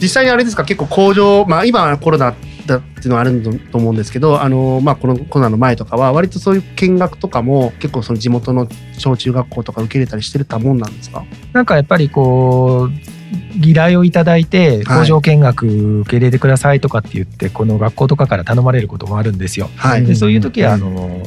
[0.00, 0.64] 実際にあれですか？
[0.64, 2.34] 結構工場、まあ、今コロナ
[2.70, 8.68] だっていうのはあると思うんですけどあの、まあ、このコロナの前とかは割とそういう見学とかも結構その地元の
[8.98, 11.24] 小中学校とか受け入れたりしてるたもんなんですか？
[11.52, 19.70] なんかやっぱりこう議題をいただいて工場見学受け入れてくださいとかって言って、この学校とかから頼まれることもあるんですよ。
[19.76, 21.22] はい、でそういう時はあの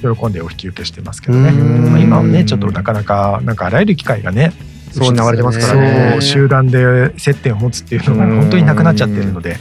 [0.00, 4.52] 喜んでお引き受けしてますけどね、まあ、今はねちょっとなかなかなんかあらゆる機会がね
[4.92, 9.58] そう流れてますからね集団で接点を持つっていうのが本当になくなっちゃってるので。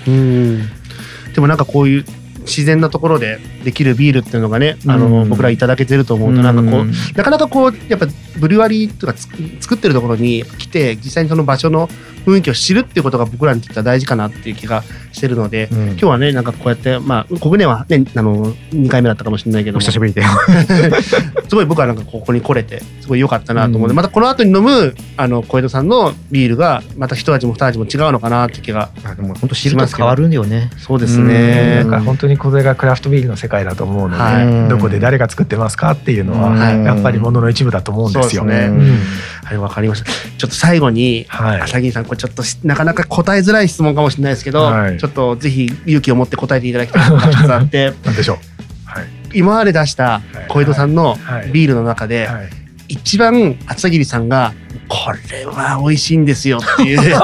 [1.34, 2.06] でもなんかこういう
[2.50, 8.08] 自然なところでできるビールっていうのがね、あの僕らいただけてると思うとなんかこう、なかなかこうやっぱ
[8.40, 11.88] ブリュワリーとか作ってるところに来て実際にその場所の
[12.26, 20.22] 雰囲気を知るっていうことが僕らにとっては大事かなっていう気がしてるので、うん、今日はねなんかこうやってまあ国内はねあの2回目だったかもしれないけどお久しぶりで
[21.48, 28.90] すごい僕はなんかここに来れてすごい良かったなと思うので、うん、またこの後に飲むあの小江戸さんのビールがまた一味も二味も違うのかなって気が。
[29.16, 30.70] でも本当知ると変わるんだよね。
[30.78, 31.84] そうですね。
[31.84, 32.00] なん。
[32.00, 38.46] か本当にこれがクラフトビールの世界だと思うので、はい、どこで誰が作ってますかっていうのは、やっぱりものの一部だと思うんですよ。
[38.46, 38.70] ね。
[39.44, 40.12] はいわかりました。
[40.38, 48.38] ちょっと最後に、はい、朝霧さんこれちょっとなかなか答えづらい質問かもしれないですけど、はい、ちょっとぜひ勇気を持って答えていただきたいことが一つあって何でしょう、
[48.86, 51.18] はい、今まで出した小江戸さんの
[51.52, 52.50] ビールの中で、はい、
[52.90, 54.54] 一番朝霧さんが
[54.90, 57.22] これは美味しいんですよっていうや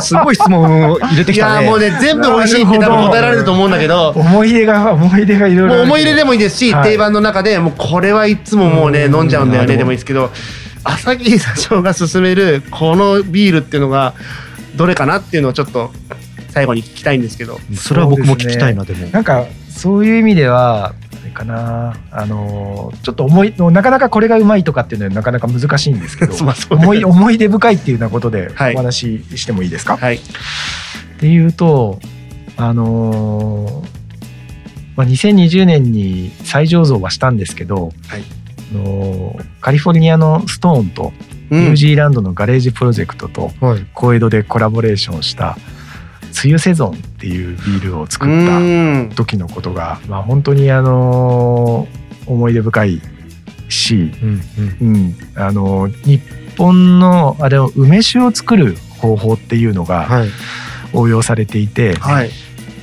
[0.00, 0.02] つ。
[0.06, 10.30] すごい質問を入れてきた、ね、いやもうね全部美味しいって多分答えられると思うんだけど思い出が思い出がいろいろ思い出でもいいですし、はい、定番の中でもうこれはいつももうね飲んじゃうんだよねでもいいですけど
[10.82, 14.14] 朝霧社長が勧めるこのビールっていうのが
[14.74, 15.92] どれかなっていうのをちょっと
[16.50, 17.60] 最後に聞きたいんですけど。
[17.76, 19.06] それは僕も聞きたいなでも。
[19.08, 21.96] なんかそういう意味ではあれかな。
[22.10, 26.34] あのちょっと思いなかなかこれがうまいとかっていうのはなかなか難しいんですけど
[26.70, 30.20] 思い思い出深いっていうようなことでお話ししてもいいですか、はい、っ
[31.18, 31.98] ていうと
[32.56, 33.84] あの
[34.96, 38.22] まあ、2020年に再醸造はしたんですけど、はい、
[38.74, 41.14] のカリフォルニアのストーンと
[41.50, 43.50] ニュージーランドのガレージプロジェクトと
[43.94, 45.56] 小江戸でコラボレーションした
[46.44, 51.88] 「梅雨セゾン」っていうビールを作った時のことが、まあ、本当にあの
[52.26, 53.00] 思い出深い
[53.68, 54.40] し、うん
[54.80, 54.88] うん。
[54.94, 56.20] うん、あの日
[56.56, 60.24] 本のあれを梅酒を作る方法っていうのが
[60.92, 62.30] 応用されていて、はい、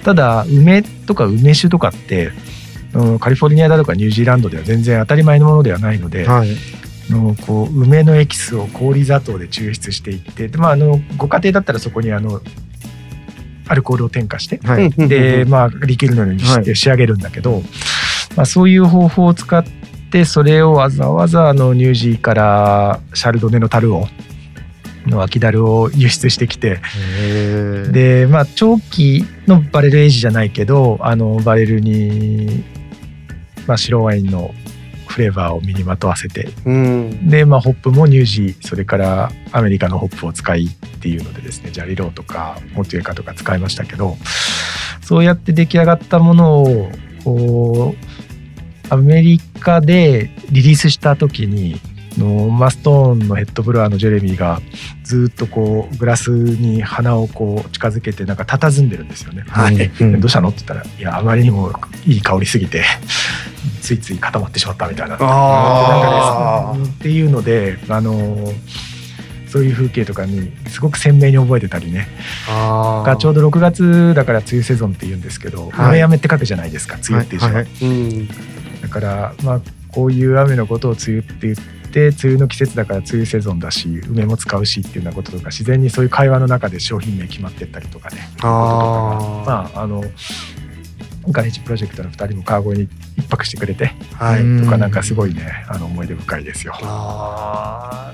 [0.04, 2.32] ただ梅とか梅酒とかって
[3.20, 6.50] カリフォルニアだとかニュージーランドでは全然当たり前のものではないので、はい、
[7.10, 12.42] のこう梅のエキスを氷砂糖で抽出していってで、まあ、あのご家庭だったらそこにあの
[13.68, 17.64] アルコールを添加して、はい、で、まあ、リキュールのようにして仕上げるんだけど、はい、
[18.36, 19.64] まあ、そういう方法を使っ
[20.12, 24.08] てそれをわざわざあのニュージーからシャルドネの樽を
[25.06, 26.82] の秋樽を輸出してきて
[27.92, 32.66] でまあ長期のバレルエイジじゃないけどあのバレルに
[33.68, 34.52] まあ、白ワインの
[35.18, 44.16] フレーバーを身にまとわせて、うん、で、まあ、ホップもニュージーそれからアメリカのホップを使いっていうのでですねジャリローとかモテュエカとか使いましたけど
[45.02, 46.92] そうやって出来上がったものを
[47.24, 51.82] こうアメリカでリリースした時に
[52.20, 54.62] のマストーンのヘッドブロワーのジェレミーが
[55.04, 59.44] ずっとこうグラスに鼻をこう近づけてなんか佇んでるんですよね。
[59.48, 61.72] はい、うん、どうしたのって言ったらいやあまりにも
[62.06, 62.84] いい香りすぎて
[63.88, 65.16] ついつい固まってしまったみたいな。
[65.16, 68.52] なんかですっていうのであの
[69.48, 72.10] そういう風景とかにすごく鮮明に覚えてたりね。
[72.48, 77.54] がちょうど6月だから梅雨セゾンって言うんですけど「雨、雨」って書くじゃないですか梅雨っていう字は。
[77.54, 78.28] はいはいうん、
[78.82, 88.30] だからまあこういう雨のことを梅雨って言ってで梅雨の季節だから梅雨セゾンだし梅も使うしっていうようなこととか自然にそういう会話の中で商品名決まってったりとかね。
[88.42, 90.04] あまああの
[91.32, 96.74] ガレージプロジェクトの2人も川越に一泊してくれて、はい、とかなんかすごいねあの思い出深いですよ。
[96.82, 98.14] あ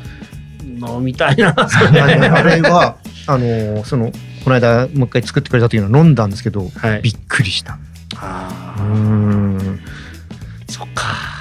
[0.63, 1.53] 飲みたいな。
[1.57, 2.97] あれは
[3.27, 4.11] あのその
[4.43, 7.77] この間もう一回作ってくれたというのを飲んだんですけど、はい、びっくりした。
[8.17, 9.79] あうん。
[10.67, 11.32] そっか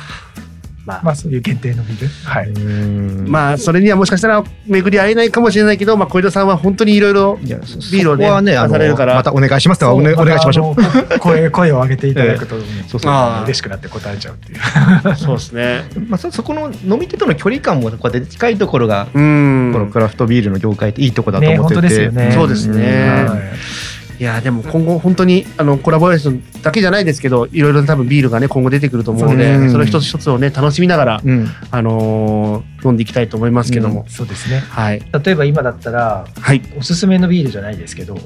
[0.84, 2.08] まあ、まあそういう限定のビール。
[2.08, 3.28] はい。
[3.28, 9.14] まあそれにはもしかしたら巡り合えないかもしれないけど、まあ小枝さんは本当にいろいろビールをね、はねされるから。
[9.14, 10.76] またお願いしますとお,、ね、お願いしましょう。
[11.20, 12.56] 声声を上げていただくと、
[12.88, 13.44] そうそう。
[13.44, 15.16] 嬉しくなって答えちゃうっていう。
[15.16, 15.84] そうですね。
[16.08, 23.26] まあそそこの飲み手との距離感もこうやって近いところが、このクラフトビールの業界っていいとこだと思ってて、ね、そうですね。
[23.28, 23.91] い
[24.22, 38.16] やでも今後本当にあのコラボレーションだけじゃないですけどいろいろ多分ビールがね今後出てくると思うので、その一つ一つをね楽しみながら、うん、あのー、飲んでいきたいと思いますけども、うん、そうですね、はい、例えば今だったら、はい、おすすめのビールじゃないですけど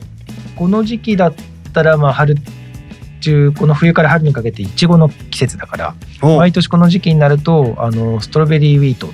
[0.56, 1.34] この時期だっ
[1.68, 2.36] ったらまあ春
[3.20, 9.08] 中この冬から春にかけていちごの季節だから毎年この時期になるとあのストロベリーウィート。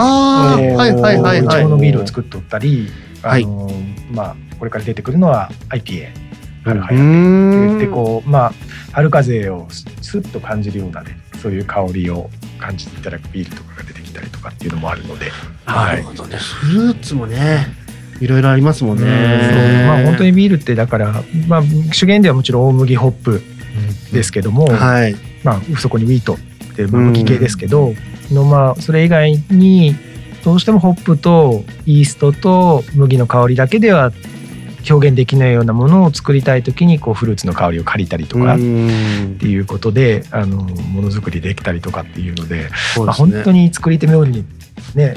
[0.00, 1.48] ああはいはいはいい。
[1.48, 2.88] ちごのビールを作っておったり
[3.22, 3.70] あの、
[4.10, 6.12] まあこれから出てくるのは IPA
[6.64, 8.52] 春早って言ってこうまあ
[8.92, 15.30] 春風をスッと感じるようなねそういう香りを感じていただくビールとかが出てきたりとかっていうのもあるので、
[15.64, 17.66] なるほどね、フルーツもね。
[18.20, 19.84] いろいろありますもんね。
[19.86, 21.62] まあ本当にビールってだから、まあ、
[21.92, 23.42] 主源ではもちろん大麦ホップ
[24.12, 25.14] ですけども、はい、
[25.44, 26.38] まあそこにウィートっ
[26.74, 27.94] てまあ麦系ですけど、
[28.32, 29.94] のまあそれ以外に
[30.44, 34.12] どうしてもホップとイーストと麦の香りだけでは
[34.88, 44.44] 表現できないようなものを作りたい時にこうフルーツの香りを借りたりとかっていうことであのものづくりできたりとかっていうので、ね、まあ、本当に作り手妙に
[44.94, 45.14] ね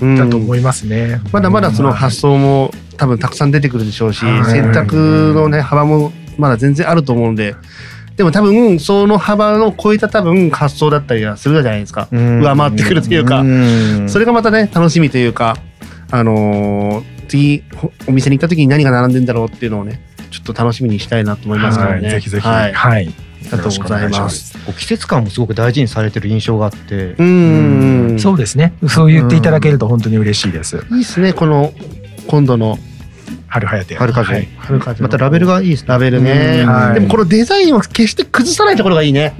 [0.00, 1.20] だと思いますね。
[1.32, 7.56] まだまだその発想も多分たくさん出てくるでしょうし、選択のね幅もまだ全然あると思うんで。
[8.18, 12.08] でも多分その幅を超えた多分発想だったりはするじゃないですか。
[12.10, 13.44] 上回ってくるというか。
[14.08, 15.56] それがまたね楽しみというか
[16.10, 17.62] あのー次
[18.08, 20.00] お店に行った時に何が並んでんだろうっていうのをね
[20.30, 22.46] ちょっと楽しみにしたいなと思いますからね、はい、ぜひぜひ。
[22.46, 23.14] はい、はい、あり
[23.50, 24.58] がとうございます。
[24.76, 27.14] 季節感もすごく大事にされてる印象があって。
[27.18, 28.16] うん。
[28.18, 28.72] そうですね。
[28.88, 30.84] そう言っていただけると本当に嬉しいです。
[30.90, 31.72] いいですねこの
[32.26, 32.78] 今度の
[33.48, 33.84] 春はや。
[33.84, 35.88] て春風、はい、春風またラベルがいいですね。
[35.88, 39.34] ラベルね、でもこのデザインを決して崩さないところがいいね。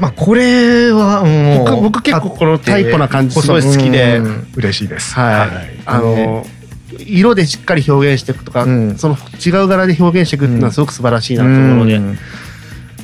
[0.00, 4.20] まあこれはもう僕僕結構このタイプな感じすごい好きで。
[4.56, 5.14] 嬉しいです。
[5.14, 5.48] はい、
[5.86, 6.44] あの
[6.98, 12.18] 色でしっかり表現していくとか、うん、その違う柄で表現していくっていうのはすごく素晴らしいなと思うので、うん、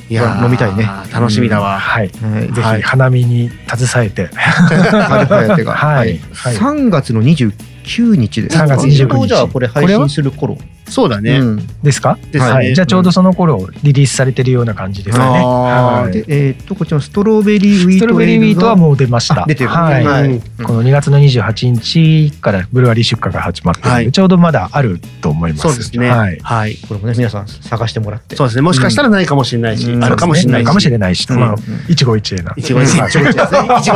[0.09, 0.87] いや飲みたいね。
[1.11, 2.61] 楽しみだわ、はい、ぜひ。
[2.61, 4.29] 花見に携えて。
[4.35, 7.72] はい、はい、3月の29
[8.15, 9.27] 日です3月29日。
[9.27, 10.57] じゃあこれ配信する頃
[10.89, 11.39] そうだね。
[11.81, 12.17] ですか？
[12.39, 12.75] はい。
[12.75, 15.39] じゃあちょうどその頃リリースされてるような感じですかね。
[15.43, 16.11] はい。
[16.13, 17.97] で、えっと、こちらの Strawberry Wheat。
[17.97, 19.45] Strawberry Wheat はもう出ました。
[19.47, 19.69] 出てる。
[19.69, 20.41] はい。
[20.63, 25.61] この2月の28日からブルワリー出荷が始まってるちょうどまだあると思います。
[25.63, 26.09] そうですね。
[26.09, 26.37] はい。
[26.41, 26.75] はい。
[26.87, 28.35] これもね、皆さん探してもらって。
[28.35, 28.61] そうですね。
[28.61, 31.55] もしかしたらないかもしれないし、あるかもしれないかもしれないし、まあ、
[31.87, 32.53] 一期一会な。
[32.57, 33.09] 一期一会。
[33.09, 33.23] 一期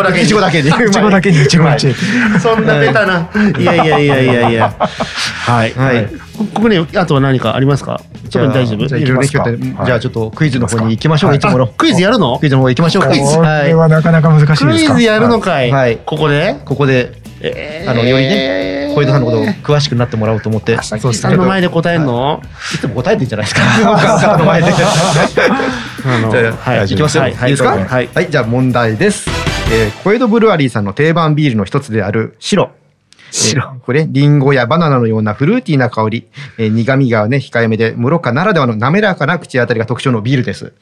[0.03, 0.21] だけ。
[0.21, 0.69] 一期 だけに。
[0.69, 1.95] 一期だけに一期一会。
[2.39, 3.29] そんなベタな。
[3.59, 4.73] いやいやいやいやいや。
[4.79, 5.73] はい。
[5.73, 6.07] はい。
[6.37, 7.99] ここにあとは何かありますか？
[8.29, 8.97] じゃあ大丈夫じゃ
[9.95, 11.39] あちょっとクイズの方に行きましょうい。
[11.39, 11.67] つもの。
[11.67, 12.37] クイズやるの？
[12.39, 13.37] クイズの方行きましょうクイズ。
[13.39, 15.71] はなかなか難しいですクイズやるのかい？
[15.71, 15.97] はい。
[15.97, 16.55] ここで？
[16.65, 17.13] ここで
[17.87, 20.77] あのよりね小江戸さんのことを詳しくなってもらおうと思って。
[20.81, 22.41] そうさんの前で答えるの？
[22.75, 22.77] い。
[22.77, 24.37] つも答えてんじゃないですか。
[24.37, 24.69] の前で。
[24.69, 24.73] い。
[26.95, 27.27] きますよ。
[27.27, 27.35] いい。
[27.35, 27.77] ですか？
[27.77, 28.09] はい。
[28.29, 29.29] じゃあ問題です。
[30.03, 32.71] 小江戸ブルワリーさんの定番ビールの一つである白
[33.31, 33.79] 白。
[33.81, 40.73] これ、リンゴやバナナのようなフルーティーな香り、えー、苦味がね、控えめで、室賀ならではの滑らかな口当たりが特徴のビールです。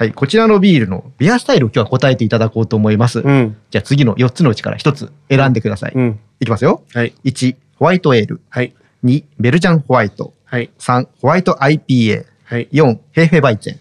[0.00, 3.20] はい、こちらのビールのビアスタイルを今日は答えていただこうと思います。
[3.20, 5.92] うん、じゃあ次の4つのうちから1つ選んでください。
[5.94, 6.82] うん、いきますよ。
[6.94, 8.40] はい、1、ホワイトエール。
[8.48, 8.74] はい、
[9.04, 10.32] 2、ベルジャンホワイト。
[10.46, 12.24] はい、3、ホワイト IPA。
[12.44, 13.80] はい、4、ヘーフェバイチェン。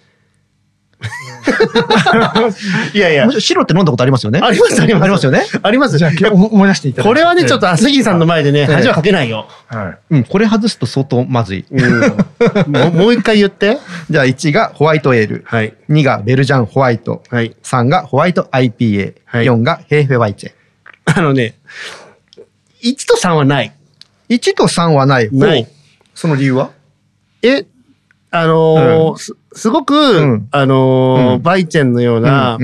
[2.93, 3.29] いやいや。
[3.39, 4.39] 白って飲んだことありますよね？
[4.43, 5.03] ありますあります。
[5.03, 5.45] ありますよね？
[5.63, 5.97] あります。
[5.97, 9.47] じゃあ思い出していただこれはね、ちょっと杉さんの前でね、恥はかけないよ。
[9.67, 10.15] はい。
[10.15, 11.65] うん、これ外すと相当まずい。
[12.67, 13.77] もう一回言って。
[14.09, 15.43] じゃあ1がホワイトエール。
[15.45, 15.73] はい。
[15.89, 17.23] 2がベルジャンホワイト。
[17.29, 17.55] はい。
[17.63, 19.13] 3がホワイト IPA。
[19.25, 19.45] はい。
[19.45, 20.51] 4がヘーフェワイチェ。
[21.05, 21.55] あのね、
[22.83, 23.71] 1と3はない。
[24.29, 25.29] 1と3はない。
[25.31, 25.67] ない。
[26.13, 26.71] その理由は？
[27.41, 27.65] え、
[28.31, 32.57] あのーすごく、うん、あのーうん、バイチェンのような、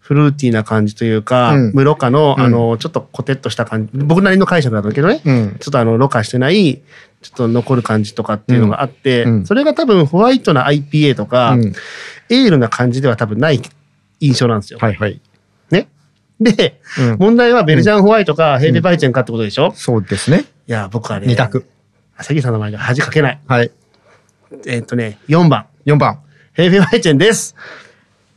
[0.00, 6.82] フルーティーな感じというか、うん、無ろ過の、あのー、ちょっとコテッとした感じ、僕なりの解釈なんだけどね、ちょっとあの、ろ過してない、
[7.20, 11.56] ちょっと残る感じとかっていうのがあって、それが多分ホワイトな IPA とか、
[12.30, 13.60] エールな感じでは多分ない
[14.20, 14.78] 印象なんですよ。
[14.80, 15.20] はいはい。
[15.70, 15.88] ね。
[16.40, 16.80] で、
[17.18, 20.46] 問題はベルジャンホワイトかヘーベバイチェンかってことでしょ、そうですね。
[20.66, 21.26] いや、僕はね。
[21.26, 21.66] 二択。
[22.16, 23.40] 朝木さんの前で恥かけない。
[23.46, 23.70] はい。
[24.66, 25.66] えっ、とね、4番。
[25.86, 26.20] 4番。
[26.52, 27.56] ヘイフェバイチェンです。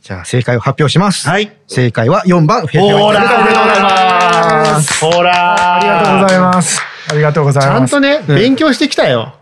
[0.02, 1.28] じゃあ正解を発表します。
[1.28, 1.52] はい。
[1.66, 3.32] 正解は4番、ヘイフェバイチェン。
[3.32, 5.04] ほら、ありがとうございます。
[5.04, 6.82] ほら、ありがとうございます。
[7.10, 7.90] ありがとうございます。
[7.90, 9.34] ちゃんとね、勉強してきたよ。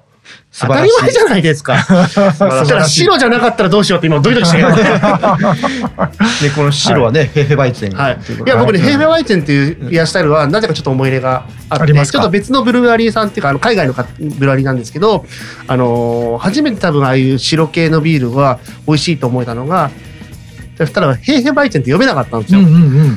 [0.58, 1.82] 当たり前じゃないですか。
[1.82, 4.68] そしたら白じゃなかったらどうしようって今ドキドキしてる。
[6.40, 7.96] で、この白はね、ヘーフェバイツェン。
[7.96, 8.18] はい。
[8.46, 15.26] いや、僕ね、ヘーフェバイツェンっていうビアスタイルは、なぜかちょっと思い入れがあって、ちょっと別のブルガリーさんっていうか、あの海外のブルガリーなんですけど、
[15.68, 19.90] あの初めて多分ああいう白系のビールは美味しいと思えたのが、
[20.78, 22.60] そしたら、ヘーヘバイチェンって読めなかったんですよ。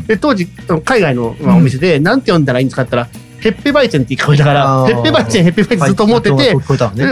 [0.08, 0.48] で、当時、
[0.86, 6.52] 海外のお店で、なんて読んだらいいんですかって言ったら、ヘッペバイチェンって聞こえたからヘッペバイチェンヘッペバイチェンずっと思ってて、はい、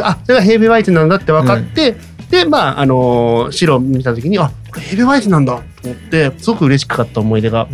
[0.04, 7.68] あそれがヘッペバイチェンなんだって分かって、うんで、まあ、あのー、白見た時に、あ、これヘビバイトなんだと思って、すごく嬉しかった思い出があ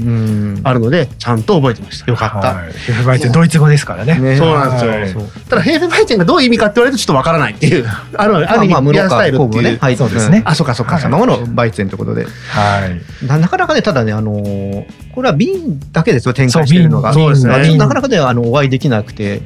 [0.74, 2.12] るので、ちゃんと覚えてました。
[2.12, 2.72] よかった。
[2.72, 4.20] ヘビバイトドイツ語ですからね。
[4.20, 5.22] ねそうなんですよ。
[5.50, 9.64] ただ、ヘビバイトがどういう意味かって言われるとちょっとわからないっていう、あるある意味、ビアスタイルっていう。
[9.64, 10.44] ね、はい、そうですね。
[10.46, 11.00] あ、そうかそうか。
[11.00, 12.26] そのままのバイツェンということで。
[12.26, 13.26] はい。
[13.26, 17.14] なかなかね、ただね、あのー、これは瓶だけですよ、展開してるのが。
[17.14, 17.78] そうですね。
[17.78, 19.42] なかなかね、あの、お会いできなくて。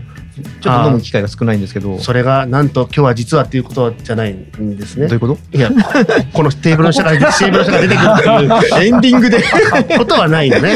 [0.61, 1.97] ちょっと飲む機会が少ないんですけど。
[1.97, 5.07] それがなんと今日は実はっていうことじゃないんですね。
[5.07, 5.57] どういうこと？
[5.57, 5.71] いや
[6.31, 8.07] このテーブルの下からテーブルの下が出てくる。
[8.13, 9.43] っていうエンディングで。
[9.97, 10.75] ことはないのね。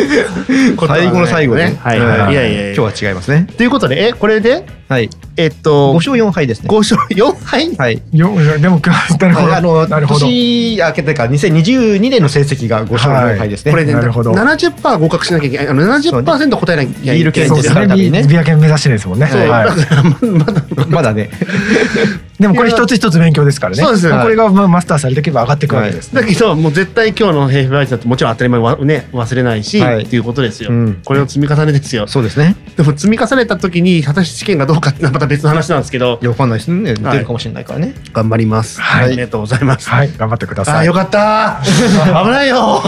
[0.88, 1.78] 最後の最後ね。
[1.80, 2.74] はいはい、いやいや。
[2.74, 3.48] 今日は違いますね。
[3.56, 5.10] ということでえこれではい。
[5.38, 6.68] えっと5勝4敗ですね。
[6.70, 7.74] 5勝4敗？
[7.78, 8.02] はい。
[8.12, 9.36] でも なる
[9.66, 9.96] ほど。
[9.96, 13.72] あの年明けてから2022年の成績が5勝4敗ですね。
[13.72, 17.16] これね70%合格しなきゃいけないあの70%答えなきゃいけない。
[17.16, 18.24] ビール券ですからね。
[18.28, 19.28] ビア券目指してですもんね。
[19.28, 19.74] は
[20.22, 20.28] い。
[20.28, 21.30] ま だまだね
[22.42, 23.84] でもこれ一つ一つ勉強ですからね。
[23.84, 30.72] そうですこれがマスターされていけば上がっていくわけです、だけどもう絶対今日のヘイフライトだともちろん当たり前はね忘れないし、っていうことですよ、
[31.06, 32.08] これの積み重ねですよ。
[32.08, 32.56] そうですね。
[32.76, 36.20] でも積み重ねた時に果たして試験がどうかってまた別の話なんですけど。
[36.22, 36.94] わかんないですね。
[36.94, 37.94] 出るかもしれないからね。
[38.14, 38.82] 頑張ります。
[38.82, 39.06] はい。
[39.06, 39.89] ありがとうございます。
[39.89, 40.12] はい。
[40.18, 40.80] 頑張ってください。
[40.80, 41.62] あよかった。
[41.64, 42.82] 危ないよ。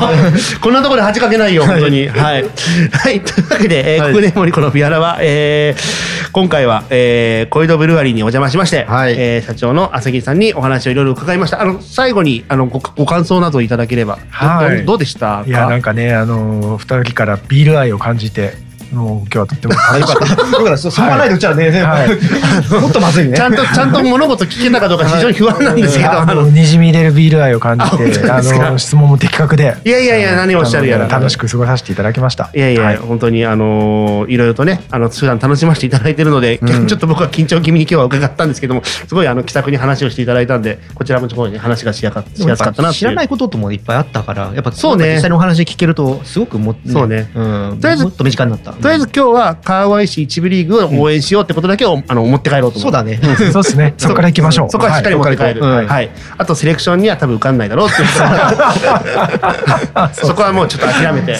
[0.61, 2.07] こんなところで恥かけないよ本当に。
[2.07, 2.45] はい。
[2.91, 3.21] はい。
[3.21, 11.61] というわけで、えー、ここで森子のビアラは、えー、今回は、えー、コイドブルワリーにお邪魔しまして、はい、えー、社長の朝木さんにお話をいろいろ伺いました。
[11.61, 18.53] あの最後にあのごご感想などいただければ、はい、どうでしたいやなんかねあの二人からビール愛を感じて
[18.93, 20.35] もう今日はとっても楽しかった。
[20.35, 22.09] だからそそこがないとうちはね、はい、
[22.81, 23.35] もっとまずいね。
[23.35, 29.75] ちゃんとちゃんと物事聞けたかどうか非常に不安なんですけど、あのにじみ出るビール愛を感じて、あの質問も的確で。
[29.83, 32.49] いやいやいや何をおっしゃるやら楽しく過ごさせていただきました。
[32.53, 47.29] いやいや、本当にあのいろいろとねあの普段楽しませていただいているので、ちょっと僕は緊張気味に今日は伺ったんですけども、すごいあの気さくに話をしていただいたんで、こちらもすごい話がしやかしやすかったな知らないことともいっぱいあったから、やっぱそうね実際のお話聞けるとすごくもそうね。
[47.33, 48.73] とりあえずもっと身近になった。
[48.83, 53.17] とりあえず今日は川越市一部リーグを応援しようってことだけを、あの持って帰ろうとそうだね。
[53.53, 53.93] そうですね。
[53.97, 54.69] そこから行きましょう。
[54.69, 55.63] そこからしっかり持って帰る。
[55.63, 56.11] はい。
[56.37, 58.07] あとセレクションには多分受かんないだろうっていう。
[60.13, 61.39] そこはもうちょっと諦めて、は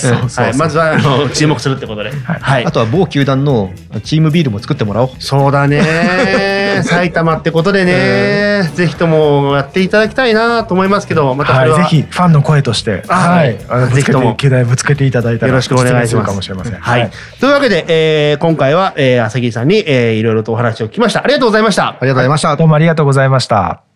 [0.50, 0.58] い。
[0.58, 2.12] まずはあの注目するってことで。
[2.12, 2.66] はい。
[2.66, 3.72] あとは某球団の
[4.02, 5.10] チームビールも作ってもらおう。
[5.20, 6.82] そうだね。
[6.84, 13.58] 埼玉ってことでね、ぜひともやっていただきたいなと思いますけど、またぜひファンの声として、はい。
[13.94, 16.28] ぜひとも球団ぶつけていただいたらよろしくお願いします。
[16.28, 16.74] かもしれません。
[16.76, 17.12] はい。
[17.40, 21.24] というわけで、ええー、今回は、えー、朝木さんに、えー、いろいろとお話を聞きました。
[21.24, 21.90] ありがとうございました。
[21.90, 22.56] ありがとうございました。
[22.56, 23.93] どうもありがとうございました。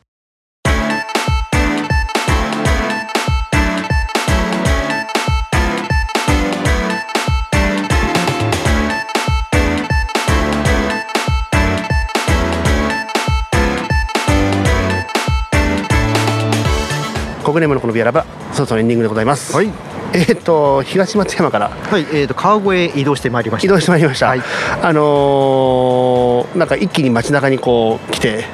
[17.57, 19.55] 国ネムのこのビアラバ、そろそろエンディングでございます。
[19.55, 19.69] はい。
[20.13, 23.65] えっ、ー、と東松山からはいえっ、ー、と川越へ移動してまいりました。
[23.65, 24.41] 移動してまいりました、はい、
[24.81, 28.45] あのー、なんか一気に街中にこう来て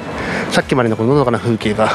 [0.49, 1.91] さっきまでのこののどかな風景が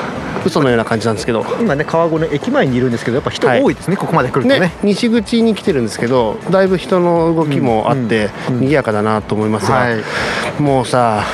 [0.46, 1.44] 嘘のような感じなんですけど。
[1.60, 3.74] 今ね川越の駅前にいるんですけどやっぱ人多い。
[3.74, 11.24] ですね、はい、ここまで来るとね、ね、西口に来てるんですけどだいぶ人の動きもあって、うんうん、賑やかだなと思いますが、はい、もうさ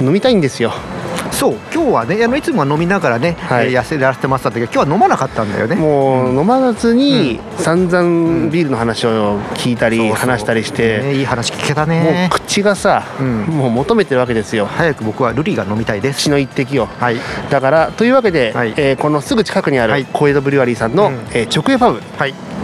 [0.00, 0.72] 飲みたいんですよ
[1.32, 5.76] そう今日はねあのいつもは飲みながらね、はい、痩せらせてましたけど今日は飲まなかったんだよね。
[5.76, 12.28] もう飲まずに散々ビールの話を聞いたり話したりして、ね、いい話聞けたね。
[12.30, 14.66] もう口がさ、うん、もう求めてるわけですよ。
[14.66, 16.18] 早く僕はルリが飲みたいです。
[16.18, 17.16] 血の一滴を、はい、
[17.50, 22.00] だからというわけで、はい、えー、このすぐ近くにある小江戸ブリュワリーさんの、うん、えー、直営パブ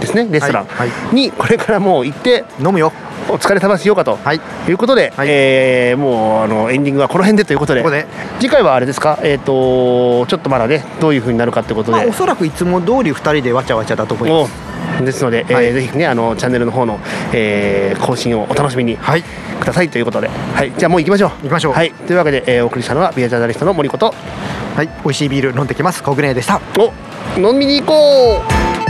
[0.00, 0.66] ですねレストラ
[1.12, 2.92] ンにこれからもう行って飲むよ
[3.28, 7.84] お疲れ様しようかと、はい、いうことで、はい、えー、もうあのエンディングはこの辺でということで。
[8.40, 14.74] 次回はあれですか、えーと、ちょっとまだねどういうふうになるかってことで、まあ、おそらくいつも通り2人でわちゃわちゃだと思います。
[15.04, 17.00] ですので、はい、えー、ぜひねあのチャンネルの方の、
[17.32, 21.30] えー、更新をお楽しみにくださいということで、はい、じゃあもう行きましょう。
[21.42, 24.14] 行きましょう、はい、というわけで、えー、お送りしたのはビアジャーナリストの森子と。
[24.74, 24.88] はい。
[25.04, 26.02] 美味しいビール飲んできます。
[26.02, 26.60] 小暮でした。
[26.78, 26.92] お
[27.38, 28.42] 飲みに行こ
[28.80, 28.83] う